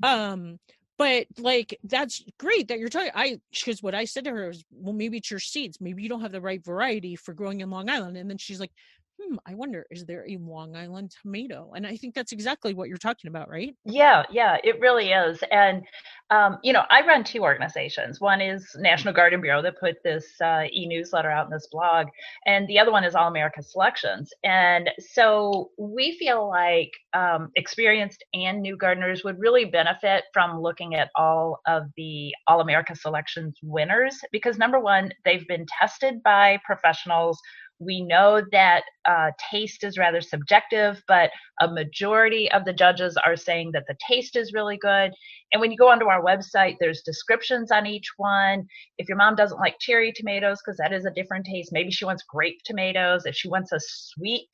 Um, 0.03 0.59
but 0.99 1.26
like 1.38 1.79
that's 1.85 2.25
great 2.38 2.69
that 2.69 2.79
you're 2.79 2.88
talking. 2.88 3.11
I 3.15 3.38
because 3.53 3.83
what 3.83 3.95
I 3.95 4.07
said 4.07 4.25
to 4.25 4.31
her 4.31 4.49
was, 4.49 4.65
well, 4.71 4.95
maybe 4.95 5.19
it's 5.19 5.31
your 5.31 5.41
seeds. 5.41 5.79
Maybe 5.81 6.03
you 6.03 6.09
don't 6.09 6.23
have 6.23 6.33
the 6.33 6.41
right 6.41 6.65
variety 6.65 7.17
for 7.17 7.35
growing 7.35 7.61
in 7.61 7.71
Long 7.71 7.91
Island. 7.91 8.17
And 8.17 8.31
then 8.31 8.38
she's 8.38 8.61
like, 8.61 8.73
hmm, 9.21 9.37
I 9.47 9.55
wonder, 9.55 9.87
is 9.91 10.05
there 10.05 10.27
a 10.29 10.37
Long 10.39 10.77
Island 10.77 11.15
tomato? 11.23 11.73
And 11.75 11.87
I 11.87 11.97
think 11.97 12.15
that's 12.15 12.33
exactly 12.33 12.75
what 12.75 12.89
you're 12.89 12.99
talking 12.99 13.29
about, 13.29 13.49
right? 13.49 13.75
Yeah, 13.85 14.25
yeah, 14.31 14.59
it 14.63 14.81
really 14.81 15.13
is. 15.13 15.43
And, 15.51 15.83
um, 16.31 16.59
you 16.63 16.73
know, 16.73 16.83
I 16.91 17.07
run 17.07 17.25
two 17.25 17.43
organizations. 17.43 18.21
One 18.21 18.41
is 18.41 18.67
National 18.79 19.15
Garden 19.15 19.41
Bureau 19.41 19.63
that 19.63 19.81
put 19.81 19.97
this 20.05 20.27
uh, 20.43 20.65
e 20.73 20.87
newsletter 20.87 21.31
out 21.31 21.47
in 21.47 21.53
this 21.53 21.69
blog, 21.71 22.09
and 22.47 22.67
the 22.69 22.79
other 22.79 22.93
one 22.93 23.05
is 23.05 23.15
All 23.15 23.29
America 23.29 23.63
Selections. 23.63 24.33
And 24.45 24.91
so 24.99 25.71
we 25.79 26.17
feel 26.19 26.49
like 26.49 26.91
um, 27.15 27.51
experienced 27.57 28.25
and 28.35 28.61
new 28.61 28.77
gardeners 28.77 29.25
would 29.25 29.39
really 29.39 29.65
benefit 29.65 30.25
from 30.33 30.61
looking 30.61 30.95
at 30.95 31.11
all 31.17 31.61
of 31.67 31.85
the 31.97 32.35
All 32.47 32.61
America 32.61 32.95
Selections 32.95 33.57
winners 33.63 34.19
because, 34.33 34.59
number 34.59 34.81
one, 34.81 35.13
they've 35.25 35.47
been 35.49 35.67
tested 35.81 36.23
by 36.23 36.59
professionals 36.65 37.41
we 37.78 38.00
know 38.02 38.42
that 38.52 38.83
uh, 39.06 39.30
taste 39.50 39.85
is 39.85 39.99
rather 39.99 40.21
subjective, 40.21 41.02
but 41.06 41.30
a 41.61 41.68
majority 41.68 42.50
of 42.52 42.64
the 42.64 42.73
judges 42.73 43.16
are 43.25 43.37
saying 43.37 43.71
that 43.73 43.85
the 43.87 43.97
taste 44.09 44.37
is 44.37 44.52
really 44.52 44.78
good. 44.78 45.12
And 45.52 45.61
when 45.61 45.71
you 45.71 45.76
go 45.76 45.90
onto 45.90 46.06
our 46.06 46.23
website, 46.23 46.76
there's 46.80 47.02
descriptions 47.02 47.71
on 47.71 47.87
each 47.87 48.09
one. 48.16 48.66
If 48.99 49.09
your 49.09 49.18
mom 49.18 49.35
doesn't 49.35 49.61
like 49.61 49.78
cherry 49.78 50.12
tomatoes, 50.12 50.59
because 50.64 50.78
that 50.78 50.92
is 50.92 51.04
a 51.04 51.11
different 51.11 51.47
taste, 51.47 51.73
maybe 51.73 51.90
she 51.90 52.04
wants 52.04 52.25
grape 52.28 52.61
tomatoes. 52.64 53.26
If 53.26 53.35
she 53.35 53.49
wants 53.49 53.73
a 53.73 53.80
sweet 53.80 54.50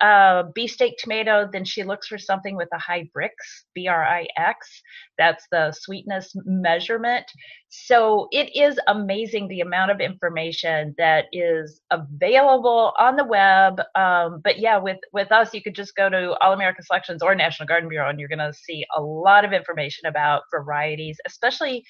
uh, 0.00 0.44
beefsteak 0.54 0.96
tomato, 0.98 1.48
then 1.52 1.64
she 1.64 1.84
looks 1.84 2.08
for 2.08 2.18
something 2.18 2.56
with 2.56 2.68
a 2.72 2.78
high 2.78 3.08
Brix, 3.16 3.30
B 3.74 3.86
R 3.88 4.04
I 4.04 4.26
X. 4.36 4.82
That's 5.18 5.46
the 5.50 5.72
sweetness 5.72 6.32
measurement. 6.44 7.24
So 7.68 8.28
it 8.30 8.54
is 8.56 8.78
amazing 8.88 9.48
the 9.48 9.60
amount 9.60 9.90
of 9.90 10.00
information 10.00 10.94
that 10.98 11.26
is 11.32 11.80
available 11.90 12.92
on 12.98 13.16
the 13.16 13.24
web. 13.24 13.80
Um, 13.94 14.40
but 14.44 14.58
yeah, 14.58 14.78
with, 14.78 14.98
with 15.12 15.32
us, 15.32 15.52
you 15.54 15.62
could 15.62 15.74
just 15.74 15.96
go 15.96 16.08
to 16.08 16.36
All 16.40 16.52
America 16.52 16.82
Selections 16.82 17.22
or 17.22 17.34
National 17.34 17.66
Garden 17.66 17.88
Bureau 17.88 18.10
and 18.10 18.18
you're 18.20 18.28
going 18.28 18.38
to 18.38 18.52
see 18.52 18.84
a 18.96 19.00
lot 19.02 19.44
of 19.44 19.52
information 19.52 20.06
about 20.06 20.42
varieties, 20.52 21.18
especially 21.26 21.84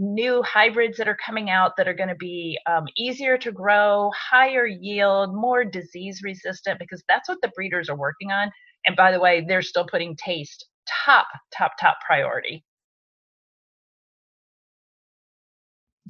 new 0.00 0.42
hybrids 0.42 0.96
that 0.96 1.06
are 1.06 1.18
coming 1.24 1.50
out 1.50 1.76
that 1.76 1.86
are 1.86 1.94
going 1.94 2.08
to 2.08 2.14
be 2.16 2.58
um, 2.66 2.86
easier 2.96 3.36
to 3.36 3.52
grow, 3.52 4.10
higher 4.16 4.66
yield, 4.66 5.34
more 5.34 5.62
disease 5.64 6.22
resistant, 6.24 6.78
because 6.78 7.04
that's 7.06 7.28
what 7.28 7.38
the 7.42 7.52
breeders 7.54 7.88
are 7.88 7.96
working 7.96 8.32
on. 8.32 8.50
And 8.86 8.96
by 8.96 9.12
the 9.12 9.20
way, 9.20 9.44
they're 9.46 9.62
still 9.62 9.86
putting 9.86 10.16
taste 10.16 10.66
top, 11.04 11.26
top, 11.56 11.72
top 11.78 11.98
priority. 12.04 12.64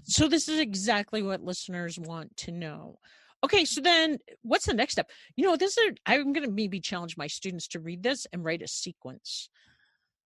So 0.04 0.28
this 0.28 0.49
is 0.49 0.61
exactly 0.61 1.23
what 1.23 1.42
listeners 1.42 1.99
want 1.99 2.37
to 2.38 2.52
know. 2.52 2.99
Okay, 3.42 3.64
so 3.64 3.80
then 3.80 4.18
what's 4.42 4.66
the 4.66 4.75
next 4.75 4.92
step? 4.92 5.11
You 5.37 5.44
know, 5.44 5.56
this 5.56 5.76
is 5.76 5.92
I'm 6.06 6.32
going 6.32 6.47
to 6.47 6.52
maybe 6.52 6.80
challenge 6.80 7.16
my 7.16 7.26
students 7.26 7.66
to 7.68 7.80
read 7.80 8.02
this 8.02 8.26
and 8.32 8.44
write 8.44 8.62
a 8.62 8.68
sequence. 8.68 9.49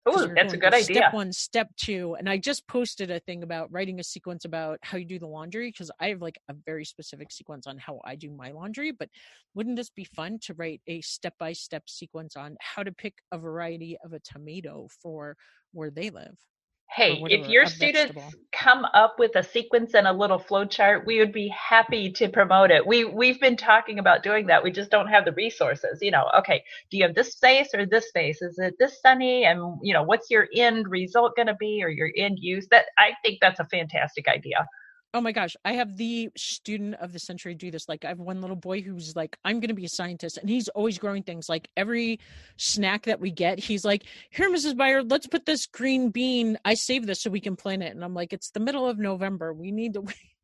Oh, 0.10 0.28
that's 0.34 0.54
a 0.54 0.58
good 0.58 0.74
idea. 0.74 0.96
Step 1.02 1.14
one, 1.14 1.34
step 1.34 1.70
two. 1.76 2.16
And 2.18 2.30
I 2.30 2.38
just 2.38 2.68
posted 2.68 3.12
a 3.12 3.20
thing 3.20 3.44
about 3.44 3.72
writing 3.72 4.00
a 4.00 4.04
sequence 4.04 4.46
about 4.46 4.80
how 4.82 4.98
you 4.98 5.06
do 5.06 5.20
the 5.20 5.28
laundry 5.28 5.70
because 5.70 5.92
I 6.00 6.08
have 6.10 6.22
like 6.22 6.40
a 6.50 6.56
very 6.66 6.86
specific 6.86 7.32
sequence 7.32 7.68
on 7.68 7.78
how 7.78 8.00
I 8.06 8.16
do 8.16 8.32
my 8.32 8.52
laundry. 8.52 8.92
But 8.92 9.10
wouldn't 9.54 9.76
this 9.76 9.90
be 9.90 10.06
fun 10.06 10.40
to 10.44 10.54
write 10.54 10.82
a 10.88 11.02
step 11.02 11.34
by 11.38 11.54
step 11.54 11.90
sequence 11.90 12.38
on 12.38 12.56
how 12.62 12.84
to 12.84 12.92
pick 12.92 13.16
a 13.32 13.38
variety 13.38 13.98
of 14.04 14.14
a 14.14 14.20
tomato 14.20 14.88
for 15.02 15.36
where 15.74 15.92
they 15.92 16.10
live? 16.10 16.38
Hey, 16.90 17.20
whatever, 17.20 17.44
if 17.44 17.50
your 17.50 17.66
students 17.66 18.14
vegetable. 18.14 18.40
come 18.52 18.86
up 18.94 19.16
with 19.20 19.36
a 19.36 19.44
sequence 19.44 19.94
and 19.94 20.08
a 20.08 20.14
little 20.14 20.40
flow 20.40 20.66
chart, 20.66 21.06
we 21.06 21.20
would 21.20 21.32
be 21.32 21.48
happy 21.50 22.12
to 22.12 22.30
promote 22.30 22.72
it. 22.72 22.86
We 22.86 23.06
we've 23.06 23.40
been 23.40 23.58
talking 23.58 24.00
about 24.00 24.24
doing 24.24 24.48
that. 24.48 24.64
We 24.64 24.72
just 24.72 24.92
don't 24.92 25.08
have 25.08 25.26
the 25.26 25.34
resources. 25.34 26.00
You 26.02 26.12
know, 26.12 26.30
okay, 26.40 26.64
do 26.90 26.98
you 26.98 27.04
have 27.04 27.16
this 27.16 27.34
space 27.34 27.70
or 27.74 27.86
this 27.86 28.08
space? 28.08 28.42
Is 28.42 28.58
it 28.58 28.76
this 28.80 29.02
sunny? 29.02 29.46
And 29.46 29.78
you 29.84 29.94
know, 29.94 30.04
what's 30.04 30.30
your 30.30 30.48
end 30.56 30.88
result 30.90 31.36
going 31.36 31.48
to 31.48 31.56
be 31.56 31.84
or 31.84 31.90
your 31.90 32.10
end 32.18 32.40
use? 32.40 32.68
That 32.72 32.86
I 32.98 33.12
think 33.24 33.40
that's 33.42 33.60
a 33.60 33.66
fantastic 33.66 34.28
idea. 34.28 34.66
Oh 35.14 35.22
my 35.22 35.32
gosh, 35.32 35.56
I 35.64 35.74
have 35.74 35.96
the 35.96 36.30
student 36.36 36.96
of 36.96 37.14
the 37.14 37.20
century 37.20 37.56
do 37.56 37.72
this. 37.72 37.88
Like, 37.88 38.04
I 38.04 38.10
have 38.10 38.20
one 38.20 38.42
little 38.42 38.58
boy 38.58 38.82
who's 38.82 39.16
like, 39.16 39.38
I'm 39.46 39.60
going 39.60 39.70
to 39.70 39.74
be 39.74 39.86
a 39.86 39.90
scientist, 39.90 40.38
and 40.38 40.50
he's 40.50 40.68
always 40.70 40.98
growing 40.98 41.24
things. 41.24 41.48
Like, 41.48 41.70
every 41.78 42.20
snack 42.58 43.04
that 43.04 43.20
we 43.20 43.32
get, 43.32 43.58
he's 43.58 43.86
like, 43.86 44.04
Here, 44.30 44.50
Mrs. 44.50 44.74
Byard, 44.74 45.10
let's 45.10 45.28
put 45.28 45.46
this 45.46 45.66
green 45.66 46.10
bean. 46.10 46.58
I 46.66 46.74
saved 46.74 47.08
this 47.08 47.22
so 47.22 47.30
we 47.30 47.40
can 47.40 47.56
plant 47.56 47.84
it. 47.84 47.96
And 47.96 48.04
I'm 48.04 48.14
like, 48.14 48.34
It's 48.34 48.52
the 48.52 48.60
middle 48.60 48.88
of 48.88 49.00
November. 49.00 49.54
We 49.54 49.72
need 49.72 49.94
to 49.94 50.04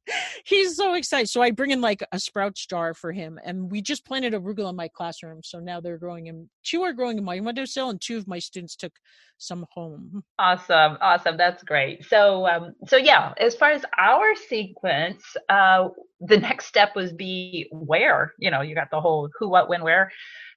he's 0.46 0.76
so 0.76 0.94
excited. 0.94 1.30
So 1.30 1.42
I 1.42 1.52
bring 1.52 1.72
in 1.72 1.82
like 1.82 2.04
a 2.12 2.20
sprout 2.20 2.56
jar 2.56 2.94
for 2.94 3.12
him, 3.12 3.40
and 3.44 3.72
we 3.72 3.82
just 3.82 4.06
planted 4.06 4.34
arugula 4.34 4.70
in 4.70 4.76
my 4.76 4.88
classroom. 4.88 5.42
So 5.44 5.60
now 5.60 5.80
they're 5.80 5.98
growing 5.98 6.28
in 6.28 6.50
two 6.64 6.82
are 6.84 6.94
growing 6.94 7.18
in 7.18 7.24
my 7.24 7.40
windowsill, 7.40 7.90
and 7.90 8.02
two 8.02 8.18
of 8.18 8.28
my 8.28 8.40
students 8.40 8.76
took 8.76 8.94
some 9.38 9.66
home. 9.72 10.24
Awesome, 10.40 10.98
awesome. 11.02 11.38
That's 11.38 11.64
great. 11.64 12.06
So, 12.06 12.48
um, 12.48 12.76
so 12.88 12.98
yeah, 12.98 13.34
as 13.38 13.56
far 13.56 13.72
as 13.72 13.84
our 13.98 14.36
sequence, 14.36 15.24
uh, 15.50 15.90
the 16.26 16.38
next 16.38 16.66
step 16.68 16.96
was 16.96 17.12
be 17.14 17.68
where. 17.72 18.34
You 18.40 18.52
know, 18.52 18.62
you 18.62 18.76
got 18.76 18.90
the 18.92 19.02
whole 19.02 19.30
who, 19.38 19.50
what, 19.50 19.70
when, 19.70 19.84
where 19.84 20.12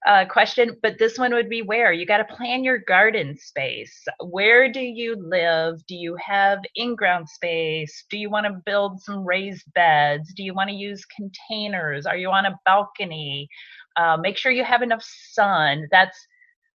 uh, 0.07 0.25
question, 0.27 0.77
but 0.83 0.99
this 0.99 1.19
one 1.19 1.35
would 1.35 1.49
be 1.49 1.63
where 1.63 1.93
you 1.93 2.07
got 2.07 2.19
to 2.19 2.37
plan 2.37 2.63
your 2.63 2.79
garden 2.79 3.37
space. 3.37 4.05
Where 4.21 4.71
do 4.71 4.81
you 4.81 5.17
live? 5.17 5.85
Do 5.87 5.97
you 5.97 6.17
have 6.25 6.61
in-ground 6.77 7.29
space? 7.29 8.05
Do 8.11 8.17
you 8.19 8.31
want 8.31 8.47
to 8.47 8.63
build 8.65 9.01
some 9.01 9.25
raised 9.25 9.65
beds? 9.75 10.33
Do 10.35 10.45
you 10.45 10.55
want 10.55 10.71
to 10.71 10.77
use 10.77 11.05
containers? 11.07 12.07
Are 12.07 12.17
you 12.17 12.31
on 12.31 12.47
a 12.47 12.59
balcony? 12.65 13.49
Uh, 13.97 14.17
make 14.21 14.37
sure 14.37 14.53
you 14.53 14.65
have 14.65 14.83
enough 14.83 15.03
sun. 15.03 15.87
That's 15.91 16.17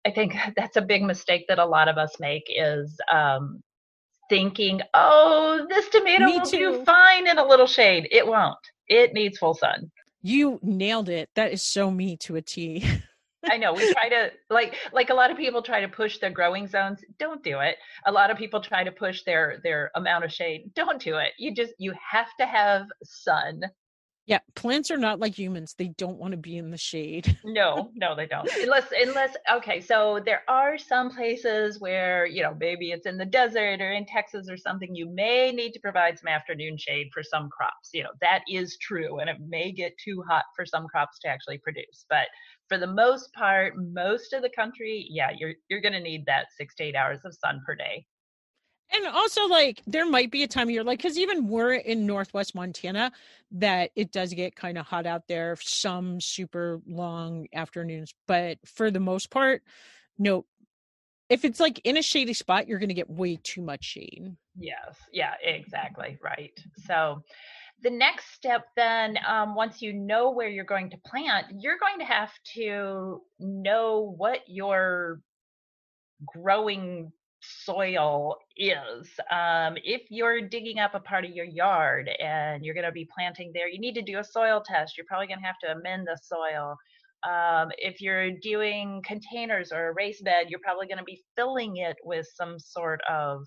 I 0.05 0.12
think 0.12 0.36
that's 0.57 0.77
a 0.77 0.81
big 0.81 1.03
mistake 1.03 1.45
that 1.48 1.60
a 1.60 1.65
lot 1.65 1.88
of 1.88 1.98
us 1.98 2.15
make 2.19 2.43
is 2.48 2.98
um, 3.12 3.62
thinking, 4.29 4.81
oh, 4.93 5.65
this 5.69 5.89
tomato 5.89 6.25
Me 6.25 6.39
will 6.39 6.45
too. 6.45 6.57
do 6.57 6.86
fine 6.86 7.27
in 7.27 7.38
a 7.38 7.45
little 7.45 7.67
shade. 7.67 8.07
It 8.12 8.25
won't. 8.25 8.57
It 8.91 9.13
needs 9.13 9.38
full 9.38 9.53
sun. 9.53 9.89
You 10.21 10.60
nailed 10.62 11.07
it. 11.07 11.29
That 11.36 11.53
is 11.53 11.63
so 11.63 11.89
me 11.89 12.17
to 12.17 12.36
a 12.36 12.41
T. 12.41 12.86
I 13.50 13.57
know 13.57 13.71
we 13.74 13.91
try 13.93 14.10
to 14.10 14.31
like 14.50 14.75
like 14.91 15.10
a 15.10 15.13
lot 15.13 15.31
of 15.31 15.38
people 15.38 15.62
try 15.62 15.79
to 15.79 15.88
push 15.88 16.19
their 16.19 16.29
growing 16.29 16.67
zones. 16.67 17.00
Don't 17.17 17.41
do 17.41 17.62
it. 17.62 17.77
A 18.05 18.12
lot 18.12 18.29
of 18.29 18.38
people 18.38 18.60
try 18.60 18.83
to 18.83 18.91
push 18.91 19.24
their 19.24 19.62
their 19.63 19.91
amount 19.95 20.25
of 20.25 20.31
shade. 20.31 20.74
Don't 20.75 21.01
do 21.01 21.15
it. 21.15 21.31
You 21.39 21.55
just 21.55 21.74
you 21.77 21.93
have 22.12 22.27
to 22.39 22.45
have 22.45 22.88
sun. 23.01 23.62
Yeah, 24.27 24.39
plants 24.55 24.91
are 24.91 24.97
not 24.97 25.19
like 25.19 25.37
humans. 25.37 25.73
They 25.77 25.89
don't 25.97 26.17
want 26.17 26.31
to 26.31 26.37
be 26.37 26.57
in 26.57 26.69
the 26.69 26.77
shade. 26.77 27.37
no, 27.43 27.91
no, 27.95 28.15
they 28.15 28.27
don't. 28.27 28.49
Unless 28.61 28.93
unless 28.95 29.35
okay, 29.51 29.81
so 29.81 30.21
there 30.23 30.43
are 30.47 30.77
some 30.77 31.09
places 31.09 31.79
where, 31.79 32.27
you 32.27 32.43
know, 32.43 32.55
maybe 32.59 32.91
it's 32.91 33.07
in 33.07 33.17
the 33.17 33.25
desert 33.25 33.81
or 33.81 33.91
in 33.91 34.05
Texas 34.05 34.47
or 34.49 34.57
something, 34.57 34.93
you 34.95 35.09
may 35.09 35.51
need 35.51 35.71
to 35.73 35.79
provide 35.79 36.19
some 36.19 36.27
afternoon 36.27 36.77
shade 36.77 37.07
for 37.13 37.23
some 37.23 37.49
crops. 37.49 37.89
You 37.93 38.03
know, 38.03 38.11
that 38.21 38.43
is 38.47 38.77
true 38.77 39.19
and 39.19 39.29
it 39.29 39.37
may 39.45 39.71
get 39.71 39.93
too 39.97 40.23
hot 40.27 40.45
for 40.55 40.65
some 40.65 40.87
crops 40.87 41.17
to 41.19 41.27
actually 41.27 41.57
produce. 41.57 42.05
But 42.09 42.27
for 42.69 42.77
the 42.77 42.87
most 42.87 43.33
part, 43.33 43.73
most 43.77 44.33
of 44.33 44.43
the 44.43 44.51
country, 44.55 45.07
yeah, 45.09 45.31
you're 45.35 45.55
you're 45.69 45.81
going 45.81 45.93
to 45.93 45.99
need 45.99 46.25
that 46.27 46.47
6 46.57 46.75
to 46.75 46.83
8 46.83 46.95
hours 46.95 47.19
of 47.25 47.33
sun 47.33 47.61
per 47.65 47.75
day. 47.75 48.05
And 48.93 49.07
also, 49.07 49.48
like, 49.48 49.81
there 49.88 50.05
might 50.05 50.31
be 50.31 50.43
a 50.43 50.48
time 50.48 50.67
of 50.67 50.71
year, 50.71 50.83
like, 50.83 51.00
because 51.00 51.17
even 51.17 51.48
we're 51.48 51.74
in 51.74 52.05
Northwest 52.05 52.53
Montana, 52.53 53.12
that 53.51 53.91
it 53.95 54.12
does 54.12 54.33
get 54.33 54.55
kind 54.55 54.77
of 54.77 54.86
hot 54.86 55.05
out 55.05 55.27
there, 55.27 55.55
some 55.62 56.19
super 56.19 56.81
long 56.86 57.48
afternoons. 57.53 58.13
But 58.27 58.57
for 58.65 58.91
the 58.91 59.00
most 59.00 59.29
part, 59.29 59.63
no, 60.17 60.45
if 61.29 61.45
it's 61.45 61.60
like 61.60 61.79
in 61.86 61.95
a 61.95 62.01
shady 62.01 62.33
spot, 62.33 62.67
you're 62.67 62.79
going 62.79 62.89
to 62.89 62.95
get 62.95 63.10
way 63.10 63.38
too 63.41 63.62
much 63.62 63.86
shade. 63.86 64.36
Yes. 64.57 64.98
Yeah, 65.13 65.33
exactly. 65.41 66.17
Right. 66.21 66.60
So, 66.86 67.24
the 67.83 67.89
next 67.89 68.33
step 68.33 68.67
then 68.75 69.17
um, 69.27 69.55
once 69.55 69.81
you 69.81 69.91
know 69.91 70.31
where 70.31 70.48
you're 70.48 70.63
going 70.63 70.91
to 70.91 70.98
plant 70.98 71.48
you're 71.60 71.79
going 71.79 71.98
to 71.98 72.05
have 72.05 72.31
to 72.53 73.21
know 73.39 74.13
what 74.17 74.41
your 74.48 75.19
growing 76.25 77.12
soil 77.41 78.36
is 78.57 79.10
um, 79.31 79.75
if 79.83 80.03
you're 80.10 80.41
digging 80.41 80.79
up 80.79 80.95
a 80.95 81.00
part 81.00 81.25
of 81.25 81.31
your 81.31 81.45
yard 81.45 82.10
and 82.19 82.63
you're 82.63 82.74
going 82.75 82.86
to 82.86 82.91
be 82.91 83.07
planting 83.13 83.51
there 83.53 83.67
you 83.67 83.79
need 83.79 83.95
to 83.95 84.01
do 84.01 84.19
a 84.19 84.24
soil 84.24 84.62
test. 84.65 84.98
You're 84.98 85.07
probably 85.07 85.27
going 85.27 85.39
to 85.39 85.45
have 85.45 85.60
to 85.63 85.71
amend 85.71 86.07
the 86.07 86.17
soil. 86.21 86.75
Um, 87.24 87.71
if 87.77 88.01
you're 88.01 88.31
doing 88.31 89.01
containers 89.05 89.71
or 89.71 89.89
a 89.89 89.93
raised 89.93 90.24
bed 90.24 90.48
you're 90.50 90.60
probably 90.63 90.88
going 90.88 90.98
to 90.98 91.03
be 91.03 91.24
filling 91.36 91.77
it 91.77 91.98
with 92.03 92.27
some 92.36 92.60
sort 92.60 93.01
of 93.10 93.43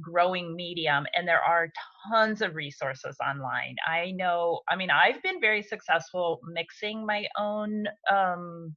growing 0.00 0.54
medium 0.54 1.06
and 1.14 1.26
there 1.26 1.42
are 1.42 1.70
tons 2.10 2.40
of 2.40 2.54
resources 2.54 3.16
online. 3.26 3.76
I 3.86 4.12
know 4.12 4.60
i 4.68 4.76
mean 4.76 4.90
i've 4.90 5.22
been 5.22 5.40
very 5.40 5.62
successful 5.62 6.40
mixing 6.52 7.04
my 7.04 7.26
own 7.36 7.86
um, 8.10 8.76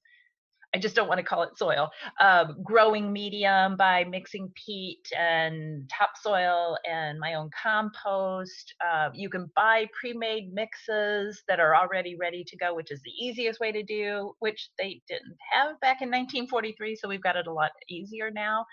I 0.73 0.79
just 0.79 0.95
don't 0.95 1.07
want 1.07 1.19
to 1.19 1.23
call 1.23 1.43
it 1.43 1.57
soil. 1.57 1.89
Um, 2.19 2.57
growing 2.63 3.11
medium 3.11 3.75
by 3.75 4.05
mixing 4.05 4.51
peat 4.55 5.11
and 5.17 5.89
topsoil 5.89 6.77
and 6.89 7.19
my 7.19 7.33
own 7.33 7.49
compost. 7.61 8.73
Uh, 8.85 9.09
you 9.13 9.29
can 9.29 9.51
buy 9.55 9.87
pre-made 9.99 10.53
mixes 10.53 11.43
that 11.47 11.59
are 11.59 11.75
already 11.75 12.15
ready 12.15 12.43
to 12.45 12.57
go, 12.57 12.73
which 12.73 12.91
is 12.91 13.01
the 13.03 13.11
easiest 13.11 13.59
way 13.59 13.71
to 13.71 13.83
do, 13.83 14.33
which 14.39 14.69
they 14.79 15.01
didn't 15.07 15.37
have 15.51 15.79
back 15.81 16.01
in 16.01 16.09
1943, 16.09 16.95
so 16.95 17.09
we've 17.09 17.23
got 17.23 17.35
it 17.35 17.47
a 17.47 17.53
lot 17.53 17.71
easier 17.89 18.31
now. 18.31 18.65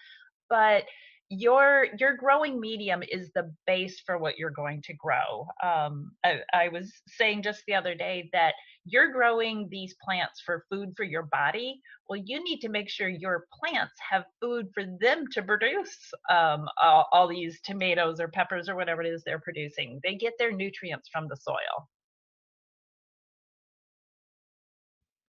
But 0.49 0.85
your 1.31 1.87
your 1.99 2.17
growing 2.17 2.59
medium 2.59 3.03
is 3.03 3.31
the 3.35 3.53
base 3.67 4.01
for 4.07 4.17
what 4.17 4.39
you're 4.39 4.51
going 4.51 4.81
to 4.83 4.95
grow. 4.95 5.47
Um, 5.63 6.13
I, 6.25 6.41
I, 6.55 6.69
was 6.69 6.91
saying 7.07 7.43
just 7.43 7.63
the 7.67 7.75
other 7.75 7.95
day 7.95 8.31
that 8.33 8.55
you're 8.87 9.13
growing 9.13 9.69
these 9.71 9.95
plants 10.03 10.41
for 10.45 10.65
food 10.71 10.95
for 10.97 11.05
your 11.05 11.25
body. 11.25 11.81
Well, 12.09 12.23
you 12.25 12.43
need 12.43 12.61
to 12.61 12.71
make 12.71 12.89
sure 12.89 13.09
your 13.09 13.47
plants 13.53 13.93
have 14.11 14.25
food 14.41 14.69
for 14.73 14.85
them 15.01 15.27
to 15.33 15.43
produce 15.43 15.99
um, 16.31 16.67
all, 16.81 17.07
all 17.13 17.29
these 17.29 17.61
tomatoes 17.63 18.21
or 18.21 18.29
peppers 18.29 18.69
or 18.69 18.77
whatever 18.77 19.03
it 19.03 19.09
is 19.09 19.23
they're 19.23 19.39
producing. 19.39 20.01
They 20.03 20.15
get 20.15 20.33
their 20.39 20.53
nutrients 20.53 21.11
from 21.13 21.29
the 21.29 21.37
soil. 21.37 21.89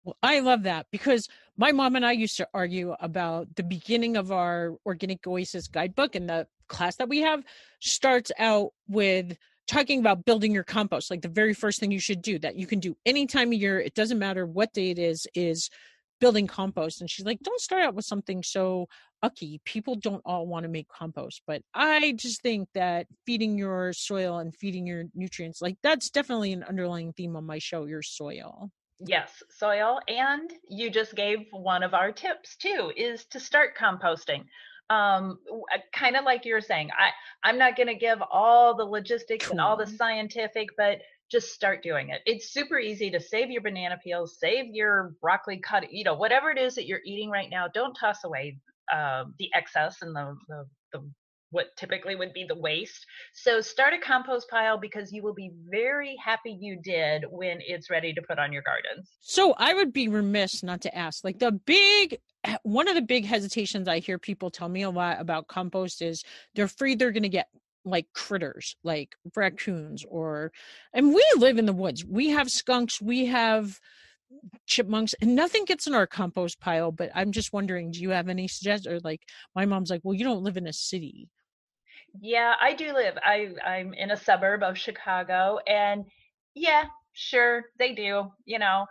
Well, 0.05 0.17
I 0.23 0.41
love 0.41 0.65
that 0.65 0.87
because 0.91 1.29
my 1.57 1.71
mom 1.71 1.95
and 1.95 2.05
I 2.05 2.13
used 2.13 2.37
to 2.39 2.49
argue 2.53 2.95
about 2.99 3.55
the 3.55 3.63
beginning 3.63 4.17
of 4.17 4.33
our 4.33 4.75
Organic 4.85 5.27
Oasis 5.27 5.69
guidebook 5.69 6.17
and 6.17 6.29
the 6.29 6.47
class 6.69 6.97
that 6.97 7.09
we 7.09 7.21
have 7.21 7.45
starts 7.81 8.33
out 8.39 8.71
with 8.89 9.37
talking 9.69 10.01
about 10.01 10.25
building 10.25 10.53
your 10.53 10.65
compost. 10.65 11.11
Like 11.11 11.23
the 11.23 11.29
very 11.29 11.55
first 11.55 11.79
thing 11.79 11.93
you 11.93 12.01
should 12.01 12.21
do 12.21 12.39
that 12.41 12.57
you 12.57 12.67
can 12.67 12.81
do 12.81 12.97
any 13.07 13.27
time 13.27 13.49
of 13.49 13.61
year, 13.61 13.79
it 13.79 13.95
doesn't 13.95 14.19
matter 14.19 14.45
what 14.45 14.73
day 14.73 14.91
it 14.91 14.99
is, 14.99 15.27
is 15.35 15.71
building 16.21 16.47
compost. 16.47 17.01
And 17.01 17.11
she's 17.11 17.27
like, 17.27 17.41
don't 17.41 17.61
start 17.61 17.83
out 17.83 17.95
with 17.95 18.05
something 18.05 18.43
so 18.43 18.89
ucky. 19.23 19.61
People 19.65 19.95
don't 19.95 20.23
all 20.25 20.47
want 20.47 20.65
to 20.65 20.69
make 20.69 20.89
compost. 20.89 21.43
But 21.47 21.63
I 21.75 22.13
just 22.17 22.43
think 22.43 22.69
that 22.75 23.07
feeding 23.25 23.57
your 23.57 23.93
soil 23.93 24.39
and 24.39 24.55
feeding 24.55 24.87
your 24.87 25.05
nutrients, 25.15 25.63
like 25.63 25.77
that's 25.83 26.11
definitely 26.11 26.53
an 26.53 26.65
underlying 26.65 27.13
theme 27.13 27.37
on 27.37 27.45
my 27.45 27.59
show, 27.59 27.87
your 27.87 28.03
soil. 28.03 28.71
Yes, 29.05 29.43
soil. 29.51 30.01
And 30.09 30.53
you 30.69 30.91
just 30.91 31.15
gave 31.15 31.47
one 31.51 31.83
of 31.83 31.95
our 31.95 32.13
tips 32.13 32.57
too, 32.57 32.93
is 32.97 33.25
to 33.27 33.41
start 33.41 33.77
composting. 33.77 34.45
Um, 34.91 35.39
uh, 35.73 35.79
kind 35.95 36.17
of 36.17 36.25
like 36.25 36.45
you're 36.45 36.61
saying, 36.61 36.91
I, 36.97 37.11
I'm 37.49 37.59
not 37.59 37.77
going 37.77 37.87
to 37.87 37.95
give 37.95 38.23
all 38.31 38.77
the 38.77 38.85
logistics 38.85 39.47
cool. 39.47 39.53
and 39.53 39.61
all 39.61 39.77
the 39.77 39.87
scientific, 39.87 40.69
but 40.77 40.99
just 41.31 41.55
start 41.55 41.83
doing 41.83 42.11
it. 42.11 42.21
It's 42.27 42.53
super 42.53 42.79
easy 42.79 43.11
to 43.11 43.19
save 43.19 43.51
your 43.51 43.63
banana 43.63 43.99
peels, 44.03 44.37
save 44.39 44.67
your 44.67 45.15
broccoli 45.23 45.59
cut, 45.59 45.91
you 45.91 46.05
know, 46.05 46.15
whatever 46.15 46.51
it 46.51 46.59
is 46.59 46.75
that 46.75 46.87
you're 46.87 47.01
eating 47.07 47.31
right 47.31 47.49
now, 47.51 47.69
don't 47.69 47.95
toss 47.95 48.25
away 48.25 48.59
uh, 48.93 49.25
the 49.39 49.49
excess 49.55 50.03
and 50.03 50.15
the, 50.15 50.37
the, 50.49 50.67
the 50.93 51.11
what 51.53 51.67
typically 51.77 52.17
would 52.17 52.33
be 52.33 52.45
the 52.45 52.57
waste. 52.57 53.07
So 53.33 53.61
start 53.61 53.95
a 53.95 53.99
compost 53.99 54.49
pile 54.51 54.79
because 54.79 55.13
you 55.13 55.23
will 55.23 55.35
be 55.35 55.53
very 55.71 56.17
happy 56.23 56.57
you 56.61 56.77
did 56.83 57.25
when 57.31 57.59
it's 57.61 57.91
ready 57.91 58.13
to 58.15 58.23
put 58.23 58.39
on 58.39 58.53
your 58.53 58.63
gardens. 58.63 59.09
So 59.21 59.55
I 59.57 59.75
would 59.75 59.93
be 59.93 60.09
remiss 60.09 60.63
not 60.63 60.81
to 60.83 60.97
ask 60.97 61.23
like 61.23 61.39
the 61.39 61.53
big 61.53 62.19
eh, 62.45 62.57
one 62.65 62.89
of 62.89 62.95
the 62.95 63.03
big 63.03 63.25
hesitations 63.25 63.87
I 63.87 64.01
hear 64.01 64.19
people 64.19 64.51
tell 64.51 64.69
me 64.69 64.83
a 64.83 64.91
lot 64.91 65.21
about 65.21 65.47
compost 65.47 66.03
is 66.03 66.25
they're 66.55 66.65
afraid 66.65 66.99
they're 66.99 67.13
going 67.13 67.23
to 67.23 67.29
get 67.29 67.49
like 67.85 68.07
critters 68.15 68.77
like 68.85 69.15
raccoons 69.37 70.05
or 70.09 70.53
and 70.93 71.13
we 71.15 71.25
live 71.37 71.59
in 71.59 71.67
the 71.67 71.73
woods. 71.73 72.05
We 72.05 72.31
have 72.31 72.51
skunks, 72.51 73.01
we 73.01 73.27
have 73.27 73.79
chipmunks 74.67 75.15
and 75.21 75.35
nothing 75.35 75.65
gets 75.65 75.87
in 75.87 75.95
our 75.95 76.07
compost 76.07 76.59
pile 76.61 76.91
but 76.91 77.11
i'm 77.15 77.33
just 77.33 77.53
wondering 77.53 77.91
do 77.91 78.01
you 78.01 78.11
have 78.11 78.29
any 78.29 78.49
suggestions 78.49 78.87
or 78.87 78.99
like 79.01 79.21
my 79.55 79.67
mom's 79.67 79.91
like 79.91 80.01
well 80.05 80.15
you 80.15 80.25
don't 80.25 80.43
live 80.43 80.57
in 80.57 80.67
a 80.67 80.73
city 80.73 81.29
yeah, 82.21 82.55
I 82.61 82.75
do 82.75 82.93
live. 82.93 83.15
I 83.25 83.49
I'm 83.65 83.95
in 83.95 84.11
a 84.11 84.17
suburb 84.17 84.63
of 84.63 84.79
Chicago 84.79 85.59
and 85.67 86.05
yeah, 86.55 86.85
sure, 87.13 87.65
they 87.79 87.95
do. 87.95 88.31
You 88.45 88.59
know, 88.59 88.87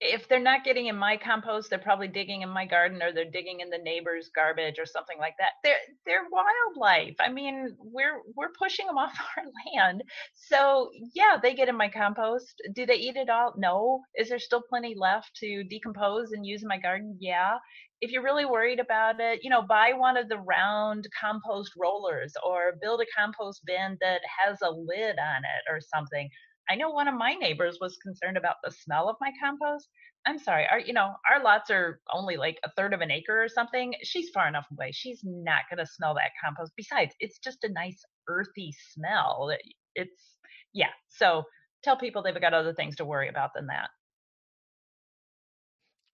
if 0.00 0.28
they're 0.28 0.40
not 0.40 0.64
getting 0.64 0.86
in 0.88 0.96
my 0.96 1.16
compost, 1.16 1.70
they're 1.70 1.78
probably 1.78 2.08
digging 2.08 2.42
in 2.42 2.48
my 2.50 2.66
garden 2.66 3.02
or 3.02 3.12
they're 3.12 3.30
digging 3.30 3.60
in 3.60 3.70
the 3.70 3.78
neighbor's 3.78 4.30
garbage 4.34 4.78
or 4.78 4.86
something 4.86 5.18
like 5.18 5.34
that. 5.38 5.52
They're 5.64 5.78
they're 6.06 6.26
wildlife. 6.30 7.16
I 7.20 7.30
mean, 7.30 7.76
we're 7.78 8.20
we're 8.36 8.52
pushing 8.58 8.86
them 8.86 8.98
off 8.98 9.14
our 9.36 9.44
land. 9.76 10.02
So 10.34 10.90
yeah, 11.14 11.36
they 11.42 11.54
get 11.54 11.68
in 11.68 11.76
my 11.76 11.88
compost. 11.88 12.62
Do 12.74 12.86
they 12.86 12.96
eat 12.96 13.16
it 13.16 13.30
all? 13.30 13.54
No. 13.56 14.02
Is 14.16 14.28
there 14.30 14.38
still 14.40 14.62
plenty 14.68 14.94
left 14.98 15.34
to 15.36 15.64
decompose 15.64 16.32
and 16.32 16.46
use 16.46 16.62
in 16.62 16.68
my 16.68 16.78
garden? 16.78 17.16
Yeah 17.20 17.58
if 18.04 18.12
you're 18.12 18.22
really 18.22 18.44
worried 18.44 18.80
about 18.80 19.18
it, 19.18 19.40
you 19.42 19.48
know, 19.48 19.62
buy 19.62 19.92
one 19.96 20.18
of 20.18 20.28
the 20.28 20.38
round 20.38 21.06
compost 21.18 21.72
rollers 21.80 22.34
or 22.46 22.74
build 22.82 23.00
a 23.00 23.06
compost 23.18 23.62
bin 23.64 23.96
that 24.02 24.20
has 24.44 24.58
a 24.62 24.70
lid 24.70 25.16
on 25.18 25.38
it 25.38 25.72
or 25.72 25.80
something. 25.80 26.28
I 26.68 26.76
know 26.76 26.90
one 26.90 27.08
of 27.08 27.14
my 27.14 27.32
neighbors 27.32 27.78
was 27.80 27.96
concerned 28.02 28.36
about 28.36 28.56
the 28.62 28.70
smell 28.70 29.08
of 29.08 29.16
my 29.22 29.30
compost. 29.42 29.88
I'm 30.26 30.38
sorry, 30.38 30.66
our 30.70 30.78
you 30.78 30.92
know, 30.92 31.14
our 31.30 31.42
lots 31.42 31.70
are 31.70 32.00
only 32.12 32.36
like 32.36 32.58
a 32.64 32.70
third 32.76 32.92
of 32.92 33.00
an 33.00 33.10
acre 33.10 33.42
or 33.42 33.48
something. 33.48 33.94
She's 34.02 34.28
far 34.30 34.48
enough 34.48 34.66
away. 34.70 34.90
She's 34.92 35.20
not 35.24 35.62
gonna 35.70 35.86
smell 35.86 36.14
that 36.14 36.32
compost. 36.42 36.72
Besides, 36.76 37.14
it's 37.20 37.38
just 37.38 37.64
a 37.64 37.72
nice 37.72 38.02
earthy 38.28 38.74
smell. 38.92 39.50
It's 39.94 40.36
yeah. 40.74 40.92
So 41.08 41.44
tell 41.82 41.96
people 41.96 42.22
they've 42.22 42.38
got 42.38 42.52
other 42.52 42.74
things 42.74 42.96
to 42.96 43.06
worry 43.06 43.28
about 43.30 43.50
than 43.54 43.66
that. 43.68 43.88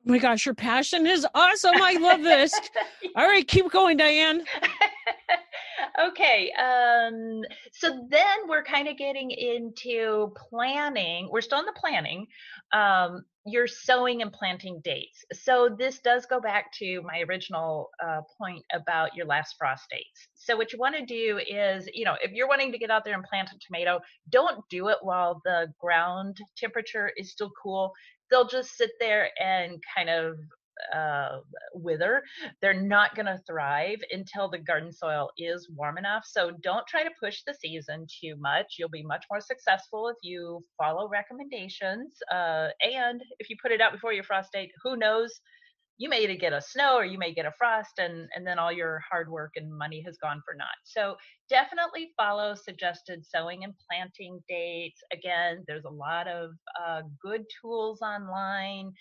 Oh 0.07 0.13
my 0.13 0.19
gosh, 0.19 0.47
your 0.47 0.55
passion 0.55 1.07
is 1.07 1.27
awesome. 1.35 1.75
I 1.75 1.93
love 1.99 2.23
this. 2.23 2.59
All 3.17 3.27
right, 3.27 3.47
keep 3.47 3.71
going, 3.71 3.99
Diane. 3.99 4.43
okay. 6.03 6.51
Um, 6.53 7.43
so 7.73 8.07
then 8.11 8.49
we're 8.49 8.65
kind 8.65 8.89
of 8.89 8.97
getting 8.97 9.31
into 9.31 10.33
planning. 10.51 11.29
We're 11.31 11.43
still 11.43 11.59
in 11.59 11.67
the 11.67 11.75
planning. 11.79 12.27
Um, 12.73 13.25
your 13.45 13.67
sowing 13.67 14.23
and 14.23 14.33
planting 14.33 14.81
dates. 14.85 15.25
So 15.33 15.75
this 15.79 15.99
does 16.01 16.25
go 16.27 16.41
back 16.41 16.73
to 16.79 17.03
my 17.03 17.23
original 17.29 17.91
uh, 18.03 18.21
point 18.39 18.65
about 18.73 19.15
your 19.15 19.27
last 19.27 19.57
frost 19.59 19.85
dates. 19.91 20.29
So 20.35 20.57
what 20.57 20.73
you 20.73 20.79
want 20.79 20.97
to 20.97 21.05
do 21.05 21.41
is, 21.47 21.89
you 21.93 22.05
know, 22.05 22.17
if 22.23 22.33
you're 22.33 22.49
wanting 22.49 22.73
to 22.73 22.79
get 22.79 22.91
out 22.91 23.05
there 23.05 23.15
and 23.15 23.25
plant 23.25 23.51
a 23.51 23.59
tomato, 23.67 24.01
don't 24.31 24.63
do 24.71 24.89
it 24.89 24.99
while 25.03 25.41
the 25.45 25.69
ground 25.79 26.39
temperature 26.57 27.13
is 27.17 27.33
still 27.33 27.51
cool 27.63 27.93
they'll 28.31 28.47
just 28.47 28.77
sit 28.77 28.91
there 29.01 29.31
and 29.41 29.83
kind 29.97 30.11
of 30.11 30.37
uh, 30.95 31.39
wither. 31.75 32.23
They're 32.61 32.81
not 32.81 33.15
going 33.15 33.27
to 33.27 33.41
thrive 33.47 33.99
until 34.11 34.49
the 34.49 34.59
garden 34.59 34.93
soil 34.93 35.31
is 35.39 35.69
warm 35.75 35.99
enough. 35.99 36.25
So 36.27 36.53
don't 36.63 36.87
try 36.87 37.03
to 37.03 37.11
push 37.21 37.43
the 37.47 37.55
season 37.55 38.07
too 38.21 38.37
much. 38.39 38.77
You'll 38.79 38.89
be 38.89 39.03
much 39.03 39.25
more 39.31 39.41
successful 39.41 40.09
if 40.09 40.17
you 40.23 40.63
follow 40.79 41.09
recommendations. 41.09 42.15
Uh, 42.33 42.69
and 42.83 43.23
if 43.39 43.51
you 43.51 43.57
put 43.63 43.73
it 43.73 43.81
out 43.81 43.93
before 43.93 44.13
your 44.13 44.25
frost 44.25 44.53
date, 44.53 44.71
who 44.83 44.97
knows? 44.97 45.41
You 46.01 46.09
may 46.09 46.35
get 46.35 46.55
a 46.55 46.63
snow 46.63 46.97
or 46.97 47.05
you 47.05 47.19
may 47.19 47.33
get 47.35 47.45
a 47.45 47.53
frost 47.59 47.99
and 47.99 48.27
and 48.35 48.47
then 48.47 48.59
all 48.59 48.73
your 48.73 49.03
hard 49.09 49.31
work 49.31 49.53
and 49.57 49.71
money 49.71 50.03
has 50.05 50.17
gone 50.17 50.41
for 50.47 50.55
naught. 50.55 50.81
So 50.83 51.15
definitely 51.51 52.13
follow 52.17 52.55
suggested 52.55 53.23
sowing 53.23 53.65
and 53.65 53.75
planting 53.87 54.41
dates. 54.49 55.03
Again 55.13 55.63
there's 55.69 55.85
a 55.85 55.91
lot 55.91 56.27
of 56.27 56.53
uh, 56.83 57.03
good 57.23 57.45
tools 57.61 58.01
online 58.01 58.93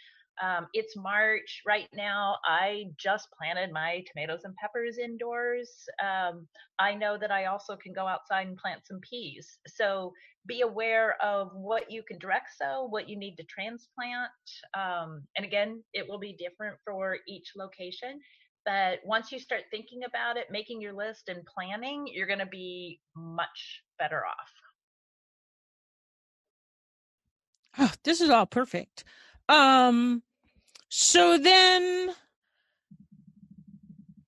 um, 0.41 0.67
it's 0.73 0.95
March 0.95 1.61
right 1.67 1.87
now. 1.93 2.37
I 2.45 2.85
just 2.97 3.27
planted 3.37 3.73
my 3.73 4.03
tomatoes 4.11 4.41
and 4.43 4.55
peppers 4.55 4.97
indoors. 4.97 5.69
Um, 6.01 6.47
I 6.79 6.95
know 6.95 7.17
that 7.19 7.31
I 7.31 7.45
also 7.45 7.75
can 7.75 7.93
go 7.93 8.07
outside 8.07 8.47
and 8.47 8.57
plant 8.57 8.81
some 8.85 8.99
peas. 9.01 9.59
So 9.67 10.13
be 10.47 10.61
aware 10.61 11.21
of 11.21 11.49
what 11.53 11.91
you 11.91 12.03
can 12.03 12.17
direct 12.19 12.49
sow, 12.57 12.87
what 12.89 13.09
you 13.09 13.17
need 13.17 13.35
to 13.35 13.43
transplant. 13.43 14.31
Um, 14.77 15.23
and 15.35 15.45
again, 15.45 15.83
it 15.93 16.07
will 16.07 16.19
be 16.19 16.37
different 16.39 16.77
for 16.85 17.17
each 17.27 17.51
location. 17.55 18.19
But 18.65 18.99
once 19.05 19.31
you 19.31 19.39
start 19.39 19.63
thinking 19.71 20.01
about 20.07 20.37
it, 20.37 20.47
making 20.51 20.81
your 20.81 20.93
list 20.93 21.27
and 21.27 21.45
planning, 21.45 22.07
you're 22.07 22.27
going 22.27 22.39
to 22.39 22.45
be 22.45 22.99
much 23.15 23.81
better 23.97 24.23
off. 24.25 24.51
Oh, 27.77 27.91
this 28.03 28.21
is 28.21 28.29
all 28.29 28.45
perfect. 28.45 29.03
Um, 29.47 30.21
so 30.89 31.37
then 31.37 32.13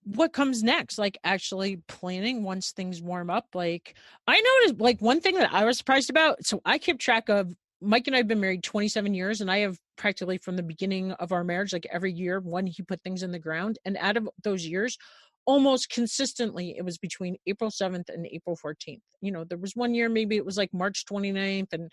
what 0.04 0.34
comes 0.34 0.63
next? 0.63 0.97
Like 0.97 1.17
actually 1.24 1.78
planning 1.88 2.43
once 2.43 2.71
things 2.71 3.02
warm 3.02 3.30
up. 3.30 3.47
Like 3.54 3.95
I 4.28 4.41
noticed 4.41 4.82
like 4.82 5.02
one 5.02 5.21
thing 5.21 5.36
that 5.36 5.54
I 5.54 5.65
was 5.65 5.78
surprised 5.78 6.10
about. 6.10 6.45
So 6.45 6.62
I 6.65 6.78
kept 6.78 7.00
track 7.00 7.30
of 7.30 7.54
Mike 7.82 8.08
and 8.08 8.15
I 8.15 8.19
have 8.19 8.28
been 8.28 8.39
married 8.39 8.63
27 8.63 9.13
years 9.13 9.41
and 9.41 9.50
I 9.50 9.60
have 9.60 9.78
practically 9.97 10.38
from 10.38 10.56
the 10.56 10.63
beginning 10.63 11.12
of 11.13 11.32
our 11.32 11.43
marriage, 11.43 11.74
like 11.74 11.88
every 11.91 12.12
year, 12.12 12.39
when 12.39 12.67
he 12.67 12.84
put 12.84 13.02
things 13.02 13.24
in 13.24 13.32
the 13.32 13.39
ground. 13.39 13.80
And 13.86 13.97
out 13.97 14.17
of 14.17 14.30
those 14.43 14.65
years, 14.65 14.97
almost 15.45 15.89
consistently 15.89 16.76
it 16.78 16.86
was 16.86 16.97
between 17.00 17.38
April 17.47 17.71
7th 17.71 18.10
and 18.10 18.28
April 18.28 18.58
14th. 18.63 19.02
You 19.21 19.32
know, 19.32 19.43
there 19.43 19.58
was 19.58 19.76
one 19.76 19.95
year 19.95 20.10
maybe 20.10 20.36
it 20.36 20.45
was 20.45 20.58
like 20.58 20.74
March 20.74 21.06
29th 21.06 21.74
and 21.74 21.91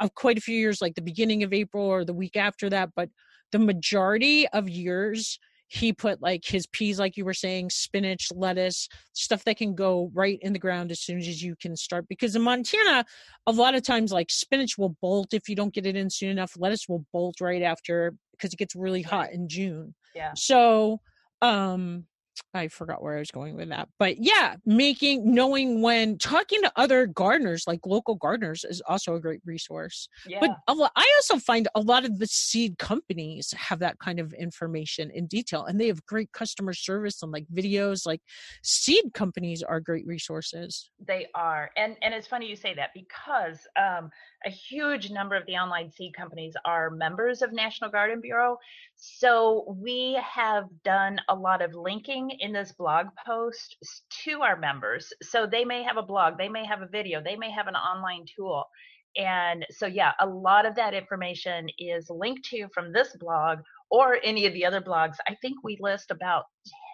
uh, 0.00 0.08
quite 0.14 0.36
a 0.36 0.42
few 0.42 0.56
years 0.56 0.82
like 0.82 0.94
the 0.94 1.00
beginning 1.00 1.42
of 1.42 1.52
April 1.52 1.84
or 1.84 2.04
the 2.04 2.12
week 2.12 2.36
after 2.36 2.68
that, 2.70 2.90
but 2.94 3.08
the 3.52 3.58
majority 3.58 4.46
of 4.48 4.68
years 4.68 5.38
he 5.72 5.92
put 5.92 6.20
like 6.20 6.44
his 6.44 6.66
peas 6.66 6.98
like 6.98 7.16
you 7.16 7.24
were 7.24 7.32
saying 7.32 7.70
spinach 7.70 8.28
lettuce 8.34 8.88
stuff 9.12 9.44
that 9.44 9.56
can 9.56 9.72
go 9.72 10.10
right 10.12 10.40
in 10.42 10.52
the 10.52 10.58
ground 10.58 10.90
as 10.90 11.00
soon 11.00 11.18
as 11.18 11.40
you 11.40 11.54
can 11.62 11.76
start. 11.76 12.06
Because 12.08 12.34
in 12.34 12.42
montana 12.42 13.04
a 13.46 13.52
lot 13.52 13.76
of 13.76 13.84
times 13.84 14.10
like 14.10 14.30
spinach 14.30 14.76
will 14.76 14.96
bolt 15.00 15.32
if 15.32 15.48
you 15.48 15.54
don't 15.54 15.72
get 15.72 15.86
it 15.86 15.94
in 15.94 16.10
soon 16.10 16.30
enough. 16.30 16.54
Lettuce 16.58 16.88
will 16.88 17.04
bolt 17.12 17.40
right 17.40 17.62
after 17.62 18.14
because 18.32 18.52
it 18.52 18.58
gets 18.58 18.74
really 18.74 19.02
hot 19.02 19.32
in 19.32 19.48
june. 19.48 19.94
Yeah. 20.14 20.32
so 20.34 21.00
um 21.40 22.04
I 22.52 22.68
forgot 22.68 23.02
where 23.02 23.16
I 23.16 23.20
was 23.20 23.30
going 23.30 23.56
with 23.56 23.68
that. 23.68 23.88
But 23.98 24.16
yeah, 24.18 24.56
making 24.66 25.32
knowing 25.32 25.82
when 25.82 26.18
talking 26.18 26.60
to 26.62 26.72
other 26.76 27.06
gardeners, 27.06 27.64
like 27.66 27.86
local 27.86 28.16
gardeners, 28.16 28.64
is 28.64 28.82
also 28.88 29.14
a 29.14 29.20
great 29.20 29.40
resource. 29.44 30.08
Yeah. 30.26 30.40
But 30.40 30.50
I 30.68 31.12
also 31.16 31.38
find 31.38 31.68
a 31.74 31.80
lot 31.80 32.04
of 32.04 32.18
the 32.18 32.26
seed 32.26 32.78
companies 32.78 33.54
have 33.56 33.78
that 33.80 33.98
kind 33.98 34.18
of 34.18 34.32
information 34.32 35.10
in 35.12 35.26
detail, 35.26 35.64
and 35.64 35.80
they 35.80 35.86
have 35.86 36.04
great 36.06 36.32
customer 36.32 36.72
service 36.72 37.22
and 37.22 37.30
like 37.30 37.46
videos. 37.54 38.04
Like 38.04 38.22
seed 38.62 39.12
companies 39.14 39.62
are 39.62 39.80
great 39.80 40.06
resources. 40.06 40.90
They 41.06 41.26
are, 41.34 41.70
and 41.76 41.96
and 42.02 42.12
it's 42.12 42.26
funny 42.26 42.48
you 42.48 42.56
say 42.56 42.74
that 42.74 42.90
because 42.94 43.58
um, 43.78 44.10
a 44.44 44.50
huge 44.50 45.10
number 45.10 45.36
of 45.36 45.46
the 45.46 45.52
online 45.52 45.90
seed 45.90 46.14
companies 46.16 46.54
are 46.64 46.90
members 46.90 47.42
of 47.42 47.52
National 47.52 47.90
Garden 47.90 48.20
Bureau. 48.20 48.58
So 48.96 49.76
we 49.80 50.18
have 50.22 50.64
done 50.84 51.18
a 51.28 51.34
lot 51.34 51.62
of 51.62 51.74
linking 51.74 52.29
in 52.38 52.52
this 52.52 52.72
blog 52.72 53.06
post 53.26 53.76
to 54.24 54.42
our 54.42 54.56
members. 54.56 55.12
So 55.22 55.46
they 55.46 55.64
may 55.64 55.82
have 55.82 55.96
a 55.96 56.02
blog, 56.02 56.38
they 56.38 56.48
may 56.48 56.64
have 56.64 56.82
a 56.82 56.88
video, 56.88 57.22
they 57.22 57.36
may 57.36 57.50
have 57.50 57.66
an 57.66 57.74
online 57.76 58.24
tool. 58.36 58.64
And 59.16 59.66
so, 59.70 59.86
yeah, 59.86 60.12
a 60.20 60.26
lot 60.26 60.66
of 60.66 60.76
that 60.76 60.94
information 60.94 61.68
is 61.78 62.08
linked 62.08 62.44
to 62.50 62.68
from 62.72 62.92
this 62.92 63.16
blog 63.18 63.58
or 63.90 64.18
any 64.22 64.46
of 64.46 64.52
the 64.52 64.64
other 64.64 64.80
blogs. 64.80 65.16
I 65.26 65.34
think 65.42 65.64
we 65.64 65.76
list 65.80 66.12
about 66.12 66.44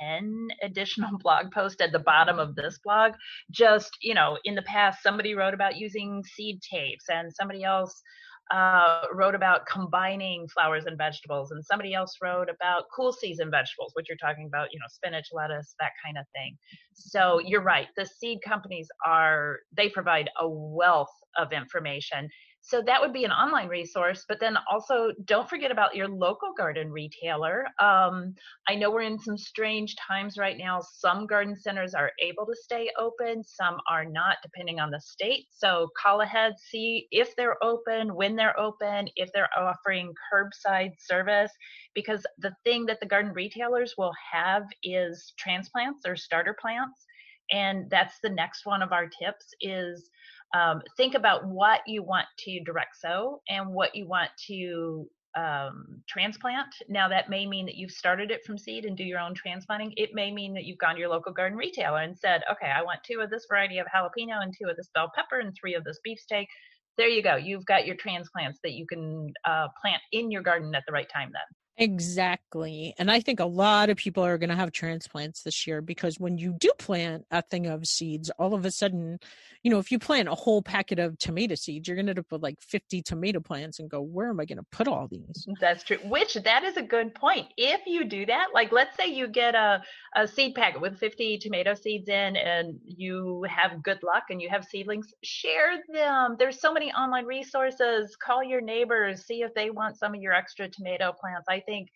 10 0.00 0.48
additional 0.62 1.18
blog 1.22 1.52
posts 1.52 1.80
at 1.82 1.92
the 1.92 1.98
bottom 1.98 2.38
of 2.38 2.54
this 2.54 2.78
blog 2.84 3.12
just 3.50 3.90
you 4.02 4.14
know 4.14 4.38
in 4.44 4.54
the 4.54 4.62
past 4.62 5.02
somebody 5.02 5.34
wrote 5.34 5.54
about 5.54 5.76
using 5.76 6.22
seed 6.24 6.60
tapes 6.62 7.04
and 7.08 7.32
somebody 7.34 7.64
else 7.64 8.02
uh, 8.50 9.02
wrote 9.12 9.34
about 9.34 9.66
combining 9.66 10.46
flowers 10.48 10.86
and 10.86 10.96
vegetables 10.96 11.50
and 11.50 11.64
somebody 11.64 11.94
else 11.94 12.16
wrote 12.22 12.48
about 12.48 12.84
cool 12.94 13.12
season 13.12 13.50
vegetables 13.50 13.92
which 13.94 14.06
you're 14.08 14.18
talking 14.18 14.46
about 14.46 14.68
you 14.72 14.78
know 14.78 14.86
spinach 14.88 15.26
lettuce 15.32 15.74
that 15.80 15.92
kind 16.04 16.16
of 16.18 16.24
thing. 16.34 16.56
So 16.94 17.40
you're 17.44 17.62
right 17.62 17.88
the 17.96 18.06
seed 18.06 18.38
companies 18.44 18.88
are 19.04 19.58
they 19.76 19.88
provide 19.88 20.30
a 20.40 20.48
wealth 20.48 21.14
of 21.36 21.52
information 21.52 22.28
so 22.66 22.82
that 22.82 23.00
would 23.00 23.12
be 23.12 23.24
an 23.24 23.30
online 23.32 23.68
resource 23.68 24.24
but 24.28 24.40
then 24.40 24.56
also 24.70 25.12
don't 25.24 25.48
forget 25.48 25.70
about 25.70 25.94
your 25.96 26.08
local 26.08 26.52
garden 26.56 26.90
retailer 26.90 27.66
um, 27.80 28.34
I 28.68 28.74
know 28.74 28.90
we're 28.90 29.02
in 29.02 29.18
some 29.18 29.38
strange 29.38 29.94
times 29.96 30.38
right 30.38 30.56
now. 30.58 30.80
Some 30.80 31.26
garden 31.26 31.56
centers 31.56 31.94
are 31.94 32.10
able 32.20 32.46
to 32.46 32.54
stay 32.54 32.90
open, 32.98 33.44
some 33.44 33.78
are 33.90 34.04
not, 34.04 34.38
depending 34.42 34.80
on 34.80 34.90
the 34.90 35.00
state. 35.00 35.46
So 35.50 35.88
call 36.00 36.20
ahead, 36.22 36.54
see 36.58 37.06
if 37.10 37.34
they're 37.36 37.62
open, 37.62 38.14
when 38.14 38.36
they're 38.36 38.58
open, 38.58 39.08
if 39.16 39.30
they're 39.32 39.50
offering 39.58 40.12
curbside 40.32 40.92
service. 40.98 41.52
Because 41.94 42.26
the 42.38 42.54
thing 42.64 42.86
that 42.86 43.00
the 43.00 43.06
garden 43.06 43.32
retailers 43.32 43.94
will 43.96 44.12
have 44.32 44.64
is 44.82 45.32
transplants 45.38 46.02
or 46.06 46.16
starter 46.16 46.56
plants. 46.60 47.04
And 47.50 47.88
that's 47.90 48.18
the 48.22 48.30
next 48.30 48.66
one 48.66 48.82
of 48.82 48.92
our 48.92 49.06
tips 49.06 49.46
is 49.60 50.10
um, 50.54 50.82
think 50.96 51.14
about 51.14 51.46
what 51.46 51.80
you 51.86 52.02
want 52.02 52.26
to 52.38 52.60
direct 52.64 52.96
sow 53.00 53.40
and 53.48 53.68
what 53.68 53.94
you 53.94 54.06
want 54.06 54.30
to 54.46 55.08
um, 55.36 56.02
transplant. 56.08 56.74
Now, 56.88 57.08
that 57.08 57.28
may 57.28 57.46
mean 57.46 57.66
that 57.66 57.76
you've 57.76 57.90
started 57.90 58.30
it 58.30 58.44
from 58.44 58.56
seed 58.56 58.86
and 58.86 58.96
do 58.96 59.04
your 59.04 59.18
own 59.18 59.34
transplanting. 59.34 59.92
It 59.96 60.10
may 60.14 60.32
mean 60.32 60.54
that 60.54 60.64
you've 60.64 60.78
gone 60.78 60.94
to 60.94 61.00
your 61.00 61.10
local 61.10 61.32
garden 61.32 61.58
retailer 61.58 62.00
and 62.00 62.16
said, 62.16 62.42
okay, 62.50 62.70
I 62.74 62.82
want 62.82 63.00
two 63.04 63.20
of 63.20 63.30
this 63.30 63.46
variety 63.48 63.78
of 63.78 63.86
jalapeno 63.94 64.42
and 64.42 64.54
two 64.56 64.68
of 64.68 64.76
this 64.76 64.88
bell 64.94 65.12
pepper 65.14 65.40
and 65.40 65.54
three 65.54 65.74
of 65.74 65.84
this 65.84 66.00
beefsteak. 66.02 66.48
There 66.96 67.08
you 67.08 67.22
go. 67.22 67.36
You've 67.36 67.66
got 67.66 67.86
your 67.86 67.96
transplants 67.96 68.58
that 68.62 68.72
you 68.72 68.86
can 68.86 69.32
uh, 69.44 69.68
plant 69.82 70.00
in 70.12 70.30
your 70.30 70.42
garden 70.42 70.74
at 70.74 70.84
the 70.86 70.92
right 70.92 71.08
time 71.12 71.30
then. 71.32 71.55
Exactly. 71.78 72.94
And 72.98 73.10
I 73.10 73.20
think 73.20 73.38
a 73.38 73.44
lot 73.44 73.90
of 73.90 73.98
people 73.98 74.24
are 74.24 74.38
going 74.38 74.48
to 74.48 74.56
have 74.56 74.72
transplants 74.72 75.42
this 75.42 75.66
year 75.66 75.82
because 75.82 76.18
when 76.18 76.38
you 76.38 76.54
do 76.58 76.70
plant 76.78 77.26
a 77.30 77.42
thing 77.42 77.66
of 77.66 77.86
seeds, 77.86 78.30
all 78.38 78.54
of 78.54 78.64
a 78.64 78.70
sudden, 78.70 79.18
you 79.62 79.70
know, 79.70 79.78
if 79.78 79.92
you 79.92 79.98
plant 79.98 80.28
a 80.28 80.34
whole 80.34 80.62
packet 80.62 80.98
of 80.98 81.18
tomato 81.18 81.54
seeds, 81.54 81.86
you're 81.86 81.96
going 81.96 82.06
to 82.06 82.10
end 82.10 82.18
up 82.18 82.32
with 82.32 82.42
like 82.42 82.60
50 82.62 83.02
tomato 83.02 83.40
plants 83.40 83.78
and 83.78 83.90
go, 83.90 84.00
where 84.00 84.30
am 84.30 84.40
I 84.40 84.46
going 84.46 84.56
to 84.56 84.66
put 84.70 84.88
all 84.88 85.06
these? 85.06 85.46
That's 85.60 85.84
true. 85.84 85.98
Which 86.04 86.34
that 86.34 86.64
is 86.64 86.78
a 86.78 86.82
good 86.82 87.14
point. 87.14 87.48
If 87.58 87.82
you 87.86 88.04
do 88.04 88.24
that, 88.24 88.48
like 88.54 88.72
let's 88.72 88.96
say 88.96 89.08
you 89.08 89.28
get 89.28 89.54
a, 89.54 89.82
a 90.14 90.26
seed 90.26 90.54
packet 90.54 90.80
with 90.80 90.98
50 90.98 91.38
tomato 91.38 91.74
seeds 91.74 92.08
in 92.08 92.36
and 92.36 92.78
you 92.84 93.44
have 93.50 93.82
good 93.82 94.02
luck 94.02 94.24
and 94.30 94.40
you 94.40 94.48
have 94.48 94.64
seedlings, 94.64 95.12
share 95.22 95.82
them. 95.92 96.36
There's 96.38 96.58
so 96.58 96.72
many 96.72 96.90
online 96.92 97.26
resources. 97.26 98.16
Call 98.16 98.42
your 98.42 98.62
neighbors, 98.62 99.26
see 99.26 99.42
if 99.42 99.52
they 99.52 99.68
want 99.68 99.98
some 99.98 100.14
of 100.14 100.22
your 100.22 100.32
extra 100.32 100.68
tomato 100.68 101.12
plants. 101.12 101.48
I 101.50 101.60
think 101.66 101.88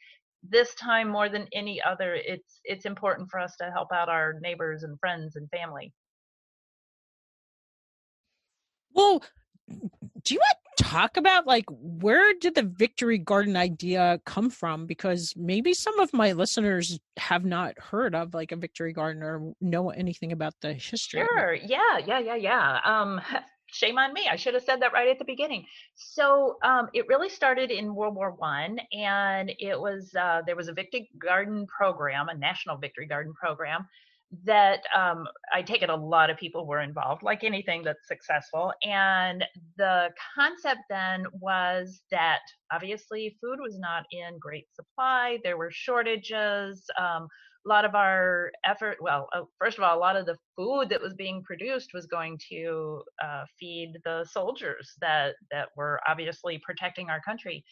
this 0.42 0.74
time 0.74 1.08
more 1.08 1.28
than 1.28 1.46
any 1.52 1.80
other, 1.82 2.14
it's 2.14 2.60
it's 2.64 2.84
important 2.84 3.30
for 3.30 3.40
us 3.40 3.56
to 3.60 3.70
help 3.70 3.88
out 3.92 4.08
our 4.08 4.34
neighbors 4.40 4.82
and 4.82 4.98
friends 4.98 5.36
and 5.36 5.48
family. 5.50 5.92
Well, 8.94 9.22
do 10.24 10.34
you 10.34 10.40
want 10.40 10.56
to 10.76 10.84
talk 10.84 11.16
about 11.16 11.46
like 11.46 11.64
where 11.68 12.34
did 12.40 12.54
the 12.54 12.62
victory 12.62 13.18
garden 13.18 13.56
idea 13.56 14.20
come 14.24 14.50
from? 14.50 14.86
Because 14.86 15.34
maybe 15.36 15.74
some 15.74 15.98
of 16.00 16.12
my 16.12 16.32
listeners 16.32 16.98
have 17.16 17.44
not 17.44 17.78
heard 17.78 18.14
of 18.14 18.34
like 18.34 18.52
a 18.52 18.56
victory 18.56 18.92
garden 18.92 19.22
or 19.22 19.52
know 19.60 19.90
anything 19.90 20.32
about 20.32 20.54
the 20.60 20.72
history. 20.72 21.24
Sure. 21.28 21.54
Yeah, 21.54 21.98
yeah, 22.04 22.18
yeah, 22.18 22.36
yeah. 22.36 22.80
Um, 22.84 23.20
shame 23.72 23.98
on 23.98 24.12
me. 24.12 24.28
I 24.30 24.36
should 24.36 24.54
have 24.54 24.62
said 24.62 24.80
that 24.82 24.92
right 24.92 25.08
at 25.08 25.18
the 25.18 25.24
beginning. 25.24 25.64
So 25.94 26.58
um, 26.62 26.88
it 26.94 27.06
really 27.08 27.28
started 27.28 27.70
in 27.70 27.94
World 27.94 28.14
War 28.14 28.32
One, 28.32 28.78
and 28.92 29.52
it 29.58 29.78
was 29.78 30.14
uh, 30.18 30.42
there 30.46 30.56
was 30.56 30.68
a 30.68 30.72
Victory 30.72 31.10
Garden 31.18 31.66
program, 31.66 32.28
a 32.28 32.34
national 32.34 32.76
Victory 32.76 33.06
Garden 33.06 33.32
program 33.34 33.86
that 34.44 34.82
um, 34.94 35.26
I 35.52 35.62
take 35.62 35.82
it 35.82 35.90
a 35.90 35.96
lot 35.96 36.30
of 36.30 36.36
people 36.36 36.66
were 36.66 36.80
involved, 36.80 37.22
like 37.22 37.42
anything 37.42 37.82
that's 37.82 38.06
successful. 38.06 38.72
And 38.82 39.44
the 39.76 40.10
concept 40.36 40.82
then 40.88 41.26
was 41.40 42.02
that 42.12 42.40
obviously 42.72 43.36
food 43.40 43.58
was 43.60 43.78
not 43.78 44.04
in 44.12 44.38
great 44.38 44.66
supply. 44.72 45.38
There 45.42 45.56
were 45.56 45.70
shortages. 45.72 46.84
Um, 46.98 47.26
a 47.66 47.68
lot 47.68 47.84
of 47.84 47.94
our 47.94 48.50
effort, 48.64 48.96
well, 49.00 49.28
uh, 49.34 49.42
first 49.58 49.76
of 49.76 49.84
all, 49.84 49.96
a 49.96 50.00
lot 50.00 50.16
of 50.16 50.26
the 50.26 50.36
food 50.56 50.88
that 50.88 51.00
was 51.00 51.14
being 51.14 51.42
produced 51.42 51.90
was 51.92 52.06
going 52.06 52.38
to 52.50 53.02
uh, 53.22 53.44
feed 53.58 53.92
the 54.04 54.24
soldiers 54.30 54.94
that 55.00 55.34
that 55.50 55.68
were 55.76 56.00
obviously 56.08 56.58
protecting 56.64 57.10
our 57.10 57.20
country. 57.20 57.64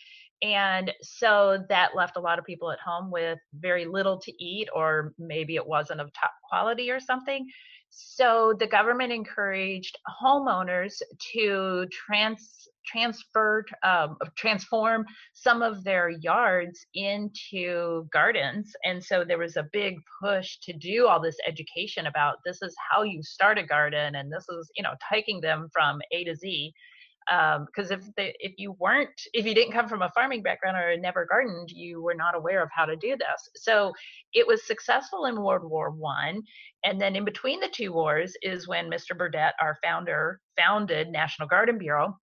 And 0.42 0.92
so 1.02 1.64
that 1.68 1.96
left 1.96 2.16
a 2.16 2.20
lot 2.20 2.38
of 2.38 2.44
people 2.44 2.70
at 2.70 2.78
home 2.78 3.10
with 3.10 3.38
very 3.54 3.86
little 3.86 4.20
to 4.20 4.32
eat, 4.44 4.68
or 4.74 5.14
maybe 5.18 5.56
it 5.56 5.66
wasn't 5.66 6.00
of 6.00 6.12
top 6.12 6.32
quality 6.48 6.90
or 6.90 7.00
something. 7.00 7.46
So 7.90 8.54
the 8.58 8.66
government 8.66 9.12
encouraged 9.12 9.98
homeowners 10.22 11.00
to 11.32 11.86
trans 11.90 12.68
transfer 12.86 13.64
um, 13.82 14.16
transform 14.36 15.04
some 15.34 15.62
of 15.62 15.84
their 15.84 16.08
yards 16.08 16.86
into 16.94 18.08
gardens. 18.12 18.72
And 18.84 19.04
so 19.04 19.24
there 19.24 19.38
was 19.38 19.56
a 19.56 19.68
big 19.72 19.96
push 20.22 20.58
to 20.62 20.72
do 20.72 21.06
all 21.06 21.20
this 21.20 21.36
education 21.46 22.06
about 22.06 22.36
this 22.44 22.62
is 22.62 22.74
how 22.90 23.02
you 23.02 23.22
start 23.22 23.58
a 23.58 23.62
garden 23.62 24.14
and 24.14 24.32
this 24.32 24.48
is 24.48 24.70
you 24.76 24.82
know 24.82 24.94
taking 25.12 25.40
them 25.40 25.68
from 25.72 26.00
a 26.12 26.24
to 26.24 26.34
z 26.34 26.72
because 27.28 27.90
um, 27.90 27.98
if 28.16 28.34
if 28.40 28.52
you 28.56 28.72
weren't 28.78 29.10
if 29.34 29.44
you 29.44 29.54
didn't 29.54 29.72
come 29.72 29.88
from 29.88 30.02
a 30.02 30.10
farming 30.14 30.42
background 30.42 30.76
or 30.76 30.96
never 30.96 31.26
gardened 31.26 31.70
you 31.70 32.02
were 32.02 32.14
not 32.14 32.34
aware 32.34 32.62
of 32.62 32.70
how 32.72 32.86
to 32.86 32.96
do 32.96 33.16
this. 33.16 33.48
So 33.56 33.92
it 34.32 34.46
was 34.46 34.66
successful 34.66 35.26
in 35.26 35.42
world 35.42 35.68
war 35.68 35.90
one 35.90 36.42
and 36.84 37.00
then 37.00 37.16
in 37.16 37.24
between 37.24 37.60
the 37.60 37.68
two 37.68 37.92
wars 37.92 38.34
is 38.42 38.66
when 38.66 38.90
mr 38.90 39.16
burdett 39.16 39.54
our 39.60 39.76
founder 39.82 40.40
founded 40.56 41.08
national 41.08 41.48
garden 41.48 41.78
bureau 41.78 42.16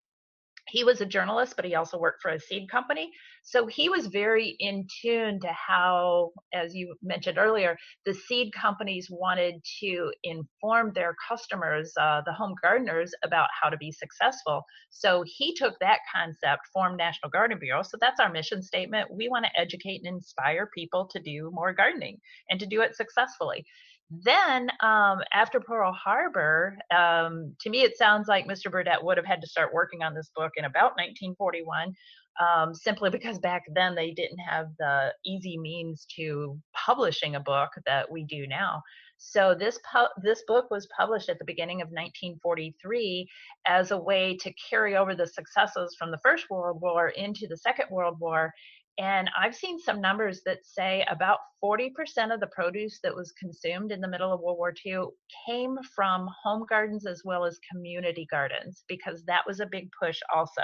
he 0.69 0.83
was 0.83 1.01
a 1.01 1.05
journalist, 1.05 1.53
but 1.55 1.65
he 1.65 1.75
also 1.75 1.97
worked 1.97 2.21
for 2.21 2.31
a 2.31 2.39
seed 2.39 2.69
company. 2.69 3.11
So 3.43 3.67
he 3.67 3.89
was 3.89 4.07
very 4.07 4.55
in 4.59 4.87
tune 5.01 5.39
to 5.41 5.49
how, 5.49 6.31
as 6.53 6.73
you 6.73 6.95
mentioned 7.03 7.37
earlier, 7.37 7.77
the 8.05 8.13
seed 8.13 8.51
companies 8.53 9.07
wanted 9.11 9.55
to 9.81 10.11
inform 10.23 10.91
their 10.93 11.15
customers, 11.27 11.93
uh, 11.99 12.21
the 12.25 12.33
home 12.33 12.55
gardeners, 12.61 13.13
about 13.23 13.49
how 13.61 13.69
to 13.69 13.77
be 13.77 13.91
successful. 13.91 14.63
So 14.89 15.23
he 15.27 15.53
took 15.53 15.77
that 15.79 15.99
concept, 16.13 16.63
formed 16.73 16.97
National 16.97 17.29
Garden 17.29 17.59
Bureau. 17.59 17.83
So 17.83 17.97
that's 18.01 18.19
our 18.19 18.31
mission 18.31 18.63
statement. 18.63 19.13
We 19.13 19.29
want 19.29 19.45
to 19.45 19.59
educate 19.59 20.01
and 20.03 20.15
inspire 20.15 20.69
people 20.73 21.07
to 21.11 21.19
do 21.19 21.51
more 21.53 21.73
gardening 21.73 22.17
and 22.49 22.59
to 22.59 22.65
do 22.65 22.81
it 22.81 22.95
successfully. 22.95 23.65
Then, 24.11 24.69
um, 24.81 25.19
after 25.33 25.59
Pearl 25.59 25.91
Harbor, 25.91 26.77
um, 26.95 27.55
to 27.61 27.69
me, 27.69 27.81
it 27.81 27.97
sounds 27.97 28.27
like 28.27 28.45
Mr. 28.45 28.71
Burdett 28.71 29.03
would 29.03 29.17
have 29.17 29.25
had 29.25 29.41
to 29.41 29.47
start 29.47 29.73
working 29.73 30.03
on 30.03 30.13
this 30.13 30.29
book 30.35 30.51
in 30.57 30.65
about 30.65 30.95
1941, 30.97 31.91
um, 32.39 32.75
simply 32.75 33.09
because 33.09 33.39
back 33.39 33.63
then 33.73 33.95
they 33.95 34.11
didn't 34.11 34.37
have 34.39 34.67
the 34.77 35.11
easy 35.25 35.57
means 35.57 36.05
to 36.17 36.59
publishing 36.73 37.35
a 37.35 37.39
book 37.39 37.71
that 37.87 38.09
we 38.11 38.23
do 38.25 38.45
now. 38.45 38.83
So 39.17 39.55
this 39.55 39.79
pu- 39.91 40.21
this 40.21 40.43
book 40.45 40.69
was 40.69 40.87
published 40.95 41.29
at 41.29 41.39
the 41.39 41.45
beginning 41.45 41.81
of 41.81 41.87
1943 41.87 43.27
as 43.65 43.91
a 43.91 43.97
way 43.97 44.37
to 44.37 44.53
carry 44.69 44.97
over 44.97 45.15
the 45.15 45.25
successes 45.25 45.95
from 45.97 46.11
the 46.11 46.19
First 46.19 46.49
World 46.49 46.79
War 46.81 47.09
into 47.09 47.47
the 47.47 47.57
Second 47.57 47.87
World 47.89 48.19
War 48.19 48.53
and 48.97 49.29
I've 49.37 49.55
seen 49.55 49.77
some 49.77 49.99
numbers 49.99 50.41
that 50.45 50.65
say 50.65 51.05
about 51.09 51.39
40% 51.61 51.89
of 52.33 52.39
the 52.39 52.47
produce 52.47 52.99
that 53.03 53.13
was 53.13 53.33
consumed 53.33 53.91
in 53.91 53.99
the 53.99 54.07
middle 54.07 54.31
of 54.31 54.39
World 54.39 54.57
War 54.57 54.73
II 54.85 55.07
came 55.45 55.77
from 55.93 56.29
home 56.43 56.65
gardens 56.69 57.05
as 57.05 57.21
well 57.25 57.43
as 57.43 57.59
community 57.69 58.25
gardens, 58.31 58.85
because 58.87 59.23
that 59.25 59.43
was 59.45 59.59
a 59.59 59.65
big 59.65 59.89
push 59.99 60.19
also. 60.33 60.61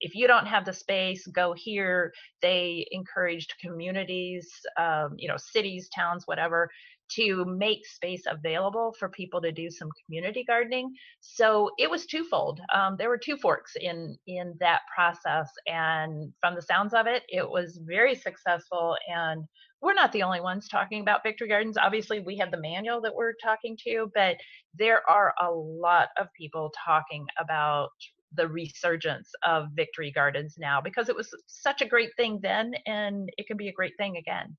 If 0.00 0.14
you 0.14 0.26
don't 0.26 0.46
have 0.46 0.64
the 0.64 0.72
space, 0.72 1.26
go 1.26 1.52
here. 1.52 2.12
They 2.40 2.86
encouraged 2.90 3.54
communities, 3.60 4.50
um, 4.78 5.14
you 5.16 5.28
know, 5.28 5.36
cities, 5.36 5.88
towns, 5.94 6.22
whatever, 6.26 6.70
to 7.12 7.44
make 7.44 7.86
space 7.86 8.24
available 8.26 8.94
for 8.98 9.08
people 9.08 9.40
to 9.40 9.52
do 9.52 9.70
some 9.70 9.88
community 10.04 10.44
gardening. 10.46 10.92
So 11.20 11.70
it 11.78 11.90
was 11.90 12.06
twofold. 12.06 12.60
Um, 12.74 12.96
there 12.98 13.08
were 13.08 13.18
two 13.18 13.36
forks 13.36 13.72
in 13.80 14.16
in 14.26 14.54
that 14.60 14.80
process, 14.94 15.50
and 15.66 16.32
from 16.40 16.54
the 16.54 16.62
sounds 16.62 16.94
of 16.94 17.06
it, 17.06 17.22
it 17.28 17.48
was 17.48 17.80
very 17.86 18.14
successful. 18.14 18.96
And 19.14 19.44
we're 19.80 19.94
not 19.94 20.12
the 20.12 20.22
only 20.22 20.40
ones 20.40 20.68
talking 20.68 21.02
about 21.02 21.22
Victory 21.22 21.48
Gardens. 21.48 21.76
Obviously, 21.76 22.20
we 22.20 22.38
have 22.38 22.50
the 22.50 22.60
manual 22.60 23.02
that 23.02 23.14
we're 23.14 23.34
talking 23.42 23.76
to, 23.84 24.10
but 24.14 24.36
there 24.78 25.02
are 25.08 25.34
a 25.42 25.50
lot 25.50 26.08
of 26.18 26.28
people 26.38 26.72
talking 26.84 27.26
about 27.38 27.90
the 28.36 28.48
resurgence 28.48 29.30
of 29.46 29.68
Victory 29.74 30.10
Gardens 30.10 30.56
now 30.58 30.80
because 30.80 31.08
it 31.08 31.16
was 31.16 31.28
such 31.46 31.82
a 31.82 31.86
great 31.86 32.10
thing 32.16 32.40
then, 32.42 32.72
and 32.86 33.28
it 33.36 33.46
can 33.46 33.56
be 33.56 33.68
a 33.68 33.72
great 33.72 33.92
thing 33.98 34.16
again. 34.16 34.56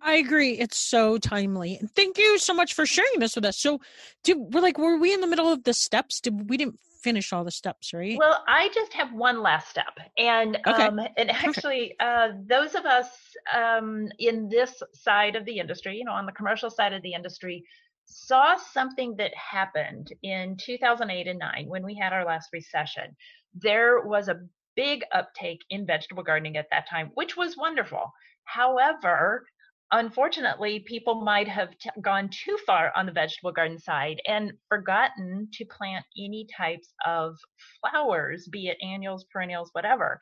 I 0.00 0.14
agree. 0.14 0.52
It's 0.52 0.76
so 0.76 1.18
timely. 1.18 1.76
And 1.76 1.90
thank 1.94 2.18
you 2.18 2.38
so 2.38 2.54
much 2.54 2.74
for 2.74 2.86
sharing 2.86 3.18
this 3.18 3.34
with 3.34 3.44
us. 3.44 3.58
So, 3.58 3.80
did 4.22 4.36
we're 4.38 4.60
like, 4.60 4.78
were 4.78 4.96
we 4.96 5.12
in 5.12 5.20
the 5.20 5.26
middle 5.26 5.52
of 5.52 5.64
the 5.64 5.74
steps? 5.74 6.20
Did 6.20 6.48
we 6.48 6.56
didn't 6.56 6.78
finish 7.02 7.32
all 7.32 7.44
the 7.44 7.50
steps, 7.50 7.92
right? 7.92 8.16
Well, 8.18 8.42
I 8.46 8.68
just 8.74 8.92
have 8.92 9.12
one 9.12 9.42
last 9.42 9.68
step, 9.68 9.98
and 10.16 10.58
okay. 10.66 10.84
um, 10.84 11.00
and 11.16 11.30
actually, 11.30 11.94
uh, 12.00 12.28
those 12.46 12.74
of 12.74 12.84
us 12.84 13.08
um, 13.56 14.08
in 14.18 14.48
this 14.48 14.82
side 14.94 15.36
of 15.36 15.44
the 15.44 15.58
industry, 15.58 15.96
you 15.96 16.04
know, 16.04 16.12
on 16.12 16.26
the 16.26 16.32
commercial 16.32 16.70
side 16.70 16.92
of 16.92 17.02
the 17.02 17.14
industry, 17.14 17.64
saw 18.04 18.56
something 18.56 19.16
that 19.16 19.32
happened 19.34 20.12
in 20.22 20.56
2008 20.56 21.26
and 21.26 21.38
9 21.38 21.64
when 21.68 21.84
we 21.84 21.94
had 21.94 22.12
our 22.12 22.24
last 22.24 22.50
recession. 22.52 23.16
There 23.54 24.00
was 24.00 24.28
a 24.28 24.40
big 24.76 25.02
uptake 25.12 25.64
in 25.70 25.86
vegetable 25.86 26.22
gardening 26.22 26.56
at 26.56 26.68
that 26.70 26.88
time, 26.88 27.10
which 27.14 27.36
was 27.36 27.56
wonderful. 27.56 28.12
However, 28.44 29.44
unfortunately, 29.92 30.80
people 30.80 31.22
might 31.22 31.48
have 31.48 31.76
t- 31.78 31.90
gone 32.00 32.28
too 32.28 32.56
far 32.66 32.92
on 32.96 33.06
the 33.06 33.12
vegetable 33.12 33.52
garden 33.52 33.78
side 33.78 34.20
and 34.26 34.52
forgotten 34.68 35.48
to 35.52 35.64
plant 35.64 36.04
any 36.16 36.46
types 36.56 36.92
of 37.06 37.36
flowers, 37.80 38.48
be 38.50 38.68
it 38.68 38.78
annuals, 38.82 39.24
perennials, 39.32 39.70
whatever 39.72 40.18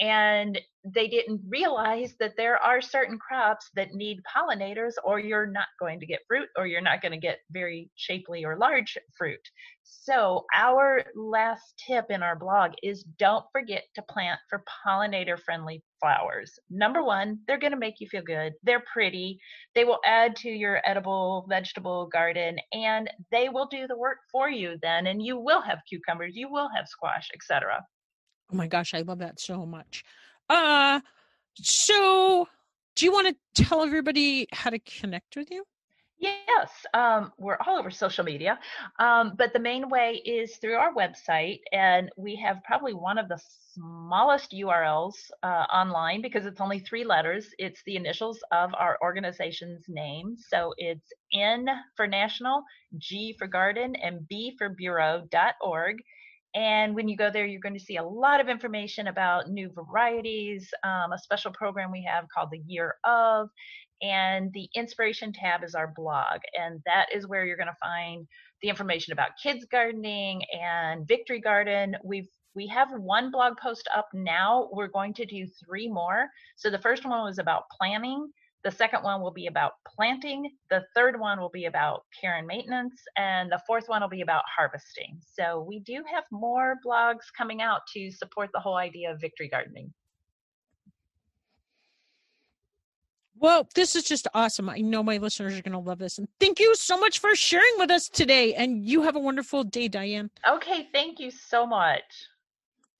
and 0.00 0.60
they 0.84 1.06
didn't 1.06 1.40
realize 1.48 2.14
that 2.18 2.34
there 2.36 2.56
are 2.56 2.80
certain 2.80 3.18
crops 3.18 3.70
that 3.76 3.94
need 3.94 4.20
pollinators 4.24 4.94
or 5.04 5.20
you're 5.20 5.46
not 5.46 5.68
going 5.78 6.00
to 6.00 6.06
get 6.06 6.20
fruit 6.26 6.48
or 6.56 6.66
you're 6.66 6.80
not 6.80 7.00
going 7.02 7.12
to 7.12 7.18
get 7.18 7.38
very 7.50 7.90
shapely 7.94 8.44
or 8.44 8.56
large 8.56 8.96
fruit. 9.16 9.40
So 9.84 10.44
our 10.54 11.04
last 11.14 11.80
tip 11.86 12.06
in 12.10 12.22
our 12.22 12.36
blog 12.36 12.72
is 12.82 13.04
don't 13.18 13.44
forget 13.52 13.84
to 13.94 14.02
plant 14.02 14.40
for 14.48 14.64
pollinator 14.84 15.38
friendly 15.38 15.84
flowers. 16.02 16.58
Number 16.68 17.02
1, 17.02 17.38
they're 17.46 17.58
going 17.58 17.72
to 17.72 17.78
make 17.78 18.00
you 18.00 18.08
feel 18.08 18.22
good. 18.22 18.52
They're 18.62 18.82
pretty. 18.92 19.38
They 19.74 19.84
will 19.84 20.00
add 20.04 20.36
to 20.36 20.48
your 20.50 20.82
edible 20.84 21.46
vegetable 21.48 22.08
garden 22.08 22.56
and 22.72 23.08
they 23.30 23.48
will 23.48 23.66
do 23.66 23.86
the 23.86 23.96
work 23.96 24.18
for 24.30 24.50
you 24.50 24.76
then 24.82 25.06
and 25.06 25.22
you 25.22 25.38
will 25.38 25.62
have 25.62 25.78
cucumbers, 25.88 26.32
you 26.34 26.50
will 26.50 26.68
have 26.76 26.88
squash, 26.88 27.28
etc. 27.32 27.80
Oh 28.52 28.56
my 28.56 28.66
gosh, 28.66 28.92
I 28.92 29.02
love 29.02 29.20
that 29.20 29.40
so 29.40 29.64
much. 29.64 30.04
Uh 30.50 31.00
so 31.54 32.48
do 32.96 33.04
you 33.06 33.12
want 33.12 33.28
to 33.28 33.64
tell 33.64 33.82
everybody 33.82 34.48
how 34.52 34.70
to 34.70 34.78
connect 34.80 35.36
with 35.36 35.50
you? 35.50 35.64
Yes, 36.22 36.70
um, 36.94 37.32
we're 37.36 37.56
all 37.66 37.76
over 37.76 37.90
social 37.90 38.22
media, 38.22 38.56
um, 39.00 39.32
but 39.36 39.52
the 39.52 39.58
main 39.58 39.88
way 39.88 40.22
is 40.24 40.56
through 40.58 40.76
our 40.76 40.94
website, 40.94 41.58
and 41.72 42.10
we 42.16 42.36
have 42.36 42.62
probably 42.62 42.94
one 42.94 43.18
of 43.18 43.28
the 43.28 43.40
smallest 43.74 44.52
URLs 44.52 45.16
uh, 45.42 45.66
online 45.72 46.22
because 46.22 46.46
it's 46.46 46.60
only 46.60 46.78
three 46.78 47.04
letters. 47.04 47.48
It's 47.58 47.82
the 47.86 47.96
initials 47.96 48.38
of 48.52 48.72
our 48.78 48.98
organization's 49.02 49.86
name, 49.88 50.36
so 50.38 50.72
it's 50.78 51.12
N 51.34 51.66
for 51.96 52.06
National, 52.06 52.62
G 52.98 53.34
for 53.36 53.48
Garden, 53.48 53.96
and 53.96 54.28
B 54.28 54.54
for 54.56 54.68
Bureau.org. 54.68 55.96
And 56.54 56.94
when 56.94 57.08
you 57.08 57.16
go 57.16 57.30
there, 57.30 57.46
you're 57.46 57.60
going 57.62 57.78
to 57.78 57.84
see 57.84 57.96
a 57.96 58.04
lot 58.04 58.38
of 58.40 58.48
information 58.48 59.06
about 59.08 59.50
new 59.50 59.70
varieties, 59.70 60.68
um, 60.84 61.12
a 61.12 61.18
special 61.18 61.50
program 61.50 61.90
we 61.90 62.04
have 62.04 62.26
called 62.28 62.50
the 62.52 62.62
Year 62.66 62.96
of, 63.04 63.48
and 64.02 64.52
the 64.52 64.68
inspiration 64.74 65.32
tab 65.32 65.62
is 65.64 65.74
our 65.74 65.92
blog. 65.94 66.40
And 66.60 66.80
that 66.86 67.06
is 67.14 67.26
where 67.26 67.44
you're 67.46 67.56
going 67.56 67.68
to 67.68 67.76
find 67.80 68.26
the 68.60 68.68
information 68.68 69.12
about 69.12 69.30
kids 69.42 69.64
gardening 69.70 70.42
and 70.60 71.06
Victory 71.06 71.40
Garden. 71.40 71.96
We've 72.04 72.28
we 72.54 72.66
have 72.66 72.88
one 72.92 73.30
blog 73.30 73.56
post 73.56 73.88
up 73.96 74.08
now. 74.12 74.68
We're 74.72 74.88
going 74.88 75.14
to 75.14 75.24
do 75.24 75.46
three 75.64 75.88
more. 75.88 76.26
So 76.56 76.68
the 76.68 76.78
first 76.78 77.04
one 77.06 77.24
was 77.24 77.38
about 77.38 77.64
planning. 77.78 78.30
The 78.62 78.70
second 78.70 79.02
one 79.02 79.22
will 79.22 79.32
be 79.32 79.46
about 79.46 79.72
planting. 79.96 80.50
The 80.68 80.84
third 80.94 81.18
one 81.18 81.40
will 81.40 81.50
be 81.50 81.64
about 81.64 82.02
care 82.20 82.36
and 82.36 82.46
maintenance. 82.46 83.00
And 83.16 83.50
the 83.50 83.60
fourth 83.66 83.88
one 83.88 84.02
will 84.02 84.08
be 84.08 84.20
about 84.20 84.44
harvesting. 84.54 85.18
So 85.34 85.64
we 85.66 85.80
do 85.80 86.04
have 86.12 86.24
more 86.30 86.76
blogs 86.86 87.32
coming 87.36 87.62
out 87.62 87.80
to 87.94 88.10
support 88.10 88.50
the 88.52 88.60
whole 88.60 88.76
idea 88.76 89.10
of 89.10 89.20
victory 89.20 89.48
gardening. 89.48 89.92
Well, 93.42 93.68
this 93.74 93.96
is 93.96 94.04
just 94.04 94.28
awesome. 94.34 94.70
I 94.70 94.78
know 94.78 95.02
my 95.02 95.16
listeners 95.16 95.58
are 95.58 95.62
going 95.62 95.72
to 95.72 95.78
love 95.80 95.98
this. 95.98 96.16
And 96.16 96.28
thank 96.38 96.60
you 96.60 96.76
so 96.76 96.96
much 96.96 97.18
for 97.18 97.34
sharing 97.34 97.72
with 97.76 97.90
us 97.90 98.08
today. 98.08 98.54
And 98.54 98.86
you 98.88 99.02
have 99.02 99.16
a 99.16 99.18
wonderful 99.18 99.64
day, 99.64 99.88
Diane. 99.88 100.30
Okay. 100.48 100.86
Thank 100.92 101.18
you 101.18 101.32
so 101.32 101.66
much. 101.66 102.04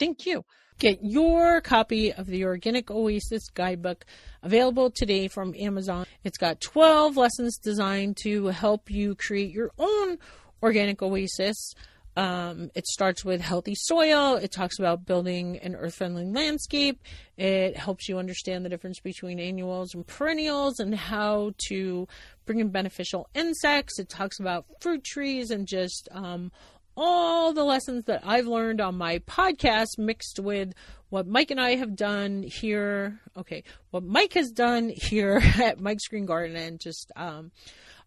Thank 0.00 0.26
you. 0.26 0.44
Get 0.80 0.98
your 1.00 1.60
copy 1.60 2.12
of 2.12 2.26
the 2.26 2.44
Organic 2.44 2.90
Oasis 2.90 3.50
Guidebook 3.50 4.04
available 4.42 4.90
today 4.90 5.28
from 5.28 5.54
Amazon. 5.56 6.06
It's 6.24 6.38
got 6.38 6.60
12 6.60 7.16
lessons 7.16 7.56
designed 7.56 8.16
to 8.24 8.46
help 8.46 8.90
you 8.90 9.14
create 9.14 9.52
your 9.52 9.70
own 9.78 10.18
organic 10.60 11.02
oasis. 11.02 11.74
Um, 12.16 12.70
it 12.74 12.86
starts 12.86 13.24
with 13.24 13.40
healthy 13.40 13.74
soil. 13.74 14.36
It 14.36 14.52
talks 14.52 14.78
about 14.78 15.06
building 15.06 15.58
an 15.58 15.74
earth 15.74 15.94
friendly 15.94 16.26
landscape. 16.26 17.00
It 17.36 17.76
helps 17.76 18.08
you 18.08 18.18
understand 18.18 18.64
the 18.64 18.68
difference 18.68 19.00
between 19.00 19.40
annuals 19.40 19.94
and 19.94 20.06
perennials 20.06 20.78
and 20.78 20.94
how 20.94 21.52
to 21.68 22.06
bring 22.44 22.60
in 22.60 22.68
beneficial 22.68 23.28
insects. 23.34 23.98
It 23.98 24.08
talks 24.08 24.38
about 24.38 24.66
fruit 24.80 25.04
trees 25.04 25.50
and 25.50 25.66
just 25.66 26.08
um, 26.12 26.52
all 26.96 27.52
the 27.52 27.64
lessons 27.64 28.04
that 28.04 28.22
I've 28.24 28.46
learned 28.46 28.80
on 28.80 28.96
my 28.96 29.20
podcast 29.20 29.98
mixed 29.98 30.38
with 30.38 30.74
what 31.08 31.26
Mike 31.26 31.50
and 31.50 31.60
I 31.60 31.76
have 31.76 31.96
done 31.96 32.42
here. 32.42 33.20
Okay, 33.36 33.64
what 33.90 34.02
Mike 34.02 34.34
has 34.34 34.50
done 34.50 34.92
here 34.94 35.40
at 35.62 35.80
Mike's 35.80 36.08
Green 36.08 36.26
Garden, 36.26 36.56
and 36.56 36.78
just 36.78 37.10
um, 37.16 37.50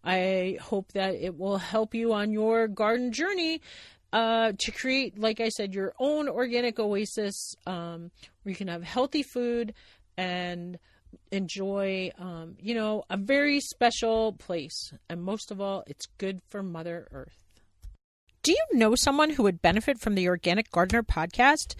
I 0.04 0.58
hope 0.62 0.92
that 0.92 1.14
it 1.14 1.36
will 1.36 1.58
help 1.58 1.94
you 1.94 2.12
on 2.12 2.32
your 2.32 2.68
garden 2.68 3.12
journey 3.12 3.60
uh, 4.12 4.52
to 4.58 4.70
create, 4.70 5.18
like 5.18 5.40
I 5.40 5.48
said, 5.48 5.74
your 5.74 5.92
own 5.98 6.28
organic 6.28 6.78
oasis 6.78 7.54
um, 7.66 8.10
where 8.42 8.50
you 8.50 8.56
can 8.56 8.68
have 8.68 8.82
healthy 8.82 9.22
food 9.22 9.74
and 10.16 10.78
enjoy, 11.30 12.10
um, 12.18 12.56
you 12.60 12.74
know, 12.74 13.04
a 13.10 13.16
very 13.16 13.60
special 13.60 14.32
place. 14.32 14.92
And 15.08 15.22
most 15.22 15.50
of 15.50 15.60
all, 15.60 15.84
it's 15.86 16.06
good 16.18 16.40
for 16.48 16.62
Mother 16.62 17.08
Earth. 17.10 17.44
Do 18.42 18.52
you 18.52 18.78
know 18.78 18.94
someone 18.94 19.30
who 19.30 19.42
would 19.42 19.60
benefit 19.60 19.98
from 19.98 20.14
the 20.14 20.28
Organic 20.28 20.70
Gardener 20.70 21.02
podcast? 21.02 21.74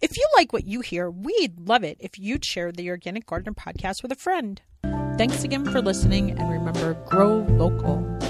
If 0.00 0.16
you 0.16 0.26
like 0.36 0.52
what 0.52 0.66
you 0.66 0.80
hear, 0.80 1.10
we'd 1.10 1.60
love 1.60 1.84
it 1.84 1.96
if 2.00 2.18
you'd 2.18 2.44
share 2.44 2.72
the 2.72 2.90
Organic 2.90 3.26
Gardener 3.26 3.54
podcast 3.54 4.02
with 4.02 4.12
a 4.12 4.16
friend. 4.16 4.60
Thanks 5.18 5.44
again 5.44 5.64
for 5.64 5.82
listening, 5.82 6.30
and 6.30 6.50
remember 6.50 6.94
grow 7.06 7.38
local. 7.50 8.21